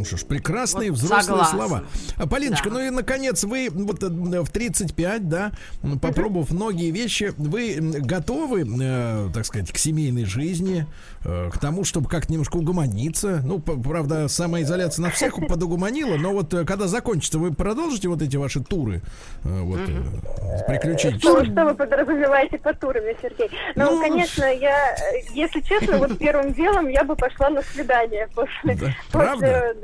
Ну 0.00 0.06
что 0.06 0.16
ж, 0.16 0.24
прекрасные 0.24 0.90
Вот 0.90 0.98
взрослые 0.98 1.44
согласна. 1.44 1.58
слова. 1.58 1.82
А, 2.16 2.26
Полиночка, 2.26 2.70
Да. 2.70 2.76
ну 2.76 2.86
и 2.86 2.88
наконец 2.90 3.44
вы 3.44 3.68
вот 3.70 4.02
э, 4.02 4.08
в 4.08 4.48
35, 4.50 5.28
да, 5.28 5.52
попробовав 6.00 6.50
многие 6.52 6.90
вещи, 6.90 7.34
вы 7.36 7.76
готовы, 7.78 8.66
э, 8.82 9.28
так 9.34 9.44
сказать, 9.44 9.70
к 9.70 9.76
семейной 9.76 10.24
жизни, 10.24 10.86
э, 11.24 11.50
к 11.52 11.58
тому, 11.58 11.84
чтобы 11.84 12.08
как-то 12.08 12.32
немножко 12.32 12.56
угомониться. 12.56 13.42
Ну, 13.44 13.58
правда, 13.60 14.26
самоизоляция 14.28 15.02
на 15.02 15.10
всех 15.10 15.34
подугомонила, 15.46 16.16
но 16.16 16.32
вот 16.32 16.54
э, 16.54 16.64
когда 16.64 16.86
закончится, 16.86 17.38
вы 17.38 17.52
продолжите 17.52 18.08
вот 18.08 18.22
эти 18.22 18.36
ваши 18.38 18.60
туры, 18.64 19.02
э, 19.44 19.60
вот, 19.60 19.80
э, 19.86 20.64
приключенческие? 20.66 21.20
Что, 21.20 21.44
что 21.44 21.64
вы 21.66 21.74
подразумеваете 21.74 22.56
по 22.56 22.72
турами, 22.72 23.14
Сергей? 23.20 23.50
Ну, 23.76 23.96
Ну, 23.96 24.00
конечно, 24.00 24.44
я, 24.44 24.96
если 25.34 25.60
честно, 25.60 25.98
вот 25.98 26.16
первым 26.18 26.54
делом 26.54 26.88
я 26.88 27.04
бы 27.04 27.14
пошла 27.16 27.50
на 27.50 27.60
свидание 27.60 28.26
после. 28.34 28.74
Да, 28.76 28.86
после, 28.86 28.94
правда? 29.12 29.74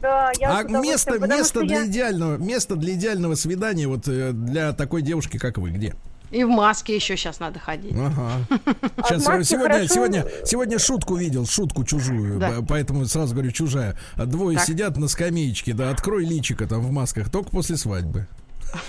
Да, 0.00 0.30
да, 0.30 0.32
я 0.40 0.58
А 0.58 0.62
место, 0.64 1.18
место 1.18 1.60
для 1.62 1.80
я- 1.80 1.86
идеального, 1.86 2.36
место 2.36 2.76
для 2.76 2.94
идеального 2.94 3.34
свидания 3.34 3.86
вот 3.88 4.06
э, 4.08 4.32
для 4.32 4.72
такой 4.72 5.02
девушки, 5.02 5.38
как 5.38 5.58
вы, 5.58 5.70
где? 5.70 5.94
И 6.32 6.42
в 6.42 6.48
маске 6.48 6.96
еще 6.96 7.16
сейчас 7.16 7.38
надо 7.38 7.60
ходить. 7.60 7.92
Ага. 7.92 8.30
А 8.96 9.02
Сейчас 9.08 9.26
маске 9.26 9.44
сегодня, 9.44 9.74
хорошо- 9.74 9.94
сегодня, 9.94 10.26
сегодня 10.44 10.78
шутку 10.78 11.14
видел, 11.16 11.46
шутку 11.46 11.84
чужую, 11.84 12.40
Да. 12.40 12.54
поэтому 12.68 13.04
сразу 13.06 13.32
говорю 13.34 13.52
чужая. 13.52 13.96
А 14.16 14.24
Двое 14.26 14.58
Так. 14.58 14.66
сидят 14.66 14.96
на 14.96 15.06
скамеечке, 15.08 15.72
да, 15.72 15.90
открой 15.90 16.24
личико 16.24 16.66
там 16.66 16.80
в 16.80 16.90
масках, 16.90 17.30
только 17.30 17.50
после 17.50 17.76
свадьбы. 17.76 18.26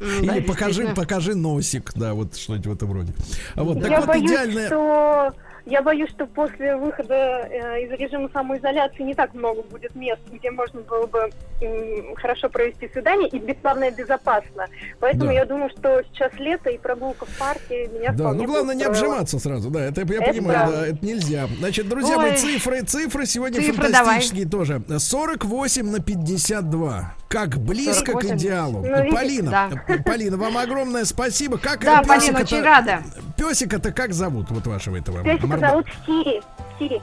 Или 0.00 0.40
да, 0.40 0.46
покажи, 0.46 0.88
покажи 0.88 1.34
носик, 1.36 1.92
да, 1.94 2.14
вот 2.14 2.36
что-нибудь 2.36 2.66
в 2.66 2.72
этом 2.72 2.92
роде. 2.92 3.14
А 3.54 3.62
вот, 3.62 3.80
так 3.80 3.90
я 3.90 3.98
вот 4.00 4.08
боюсь, 4.08 4.28
идеальная. 4.30 4.66
что 4.66 5.32
я 5.66 5.82
боюсь, 5.82 6.10
что 6.10 6.26
после 6.26 6.76
выхода 6.76 7.14
э, 7.14 7.84
из 7.84 7.90
режима 7.98 8.28
самоизоляции 8.32 9.02
не 9.02 9.14
так 9.14 9.32
много 9.34 9.62
будет 9.62 9.94
мест, 9.94 10.20
где 10.30 10.50
можно 10.50 10.80
было 10.80 11.06
бы 11.06 11.30
м, 11.60 12.14
хорошо 12.16 12.48
провести 12.48 12.88
свидание 12.92 13.28
и 13.28 13.38
б- 13.38 13.54
главное 13.62 13.90
безопасно. 13.90 14.66
Поэтому 15.00 15.26
Да. 15.26 15.32
я 15.32 15.44
думаю, 15.44 15.70
что 15.70 16.02
сейчас 16.12 16.32
лето 16.38 16.70
и 16.70 16.78
прогулка 16.78 17.26
в 17.26 17.38
парке 17.38 17.86
меня 17.88 18.12
Да, 18.12 18.32
ну 18.32 18.44
главное 18.44 18.74
не 18.74 18.84
обжиматься 18.84 19.38
сразу, 19.38 19.70
да, 19.70 19.84
это 19.84 20.00
я 20.02 20.16
Это 20.20 20.24
понимаю, 20.32 20.58
правда. 20.58 20.76
да, 20.80 20.86
это 20.88 21.04
нельзя. 21.06 21.48
Значит, 21.58 21.88
друзья 21.88 22.16
мои, 22.18 22.30
Ой. 22.30 22.36
цифры, 22.36 22.82
цифры 22.82 23.26
сегодня 23.26 23.60
Цифры 23.60 23.82
фантастические 23.90 24.46
тоже. 24.48 24.82
48 24.98 25.90
на 25.90 26.00
48. 26.00 27.04
Как 27.28 27.56
близко 27.58 28.12
48. 28.12 28.28
к 28.28 28.36
идеалу. 28.38 28.78
Ну, 28.80 28.96
видите, 28.98 29.16
Полина, 29.16 29.50
да. 29.50 29.70
э, 29.94 30.02
Полина, 30.02 30.36
вам 30.36 30.58
огромное 30.58 31.04
спасибо. 31.06 31.56
Как 31.58 31.80
Да, 31.82 32.00
э, 32.02 32.06
Полина, 32.06 32.20
песика-то- 32.20 32.42
очень 32.42 32.62
рада. 32.62 33.02
Песика-то 33.38 33.90
как 33.92 34.12
зовут 34.12 34.50
вот 34.50 34.66
вашего 34.66 34.96
этого? 34.98 35.22
Песика 35.24 35.46
морда- 35.56 35.68
зовут 35.70 35.86
Сири. 36.06 36.42
Сири. 36.78 37.02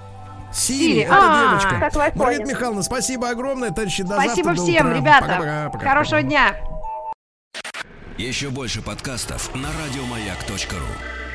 Сири, 0.52 0.78
Сири. 0.84 1.00
это 1.02 1.16
А, 1.16 1.60
девочка. 1.60 2.16
Маргарита 2.16 2.46
Михайловна, 2.46 2.82
спасибо 2.84 3.30
огромное, 3.30 3.70
товарищи, 3.70 4.04
до 4.04 4.16
Спасибо 4.20 4.56
завтра, 4.56 4.64
всем, 4.64 4.94
ребята. 4.94 5.22
Пока-пока, 5.26 5.70
пока. 5.70 5.90
Хорошего 5.90 6.22
дня. 6.24 6.56
Еще 8.18 8.50
больше 8.50 8.82
подкастов 8.82 9.54
на 9.56 9.70
радиомаяк.ру. 9.70 11.29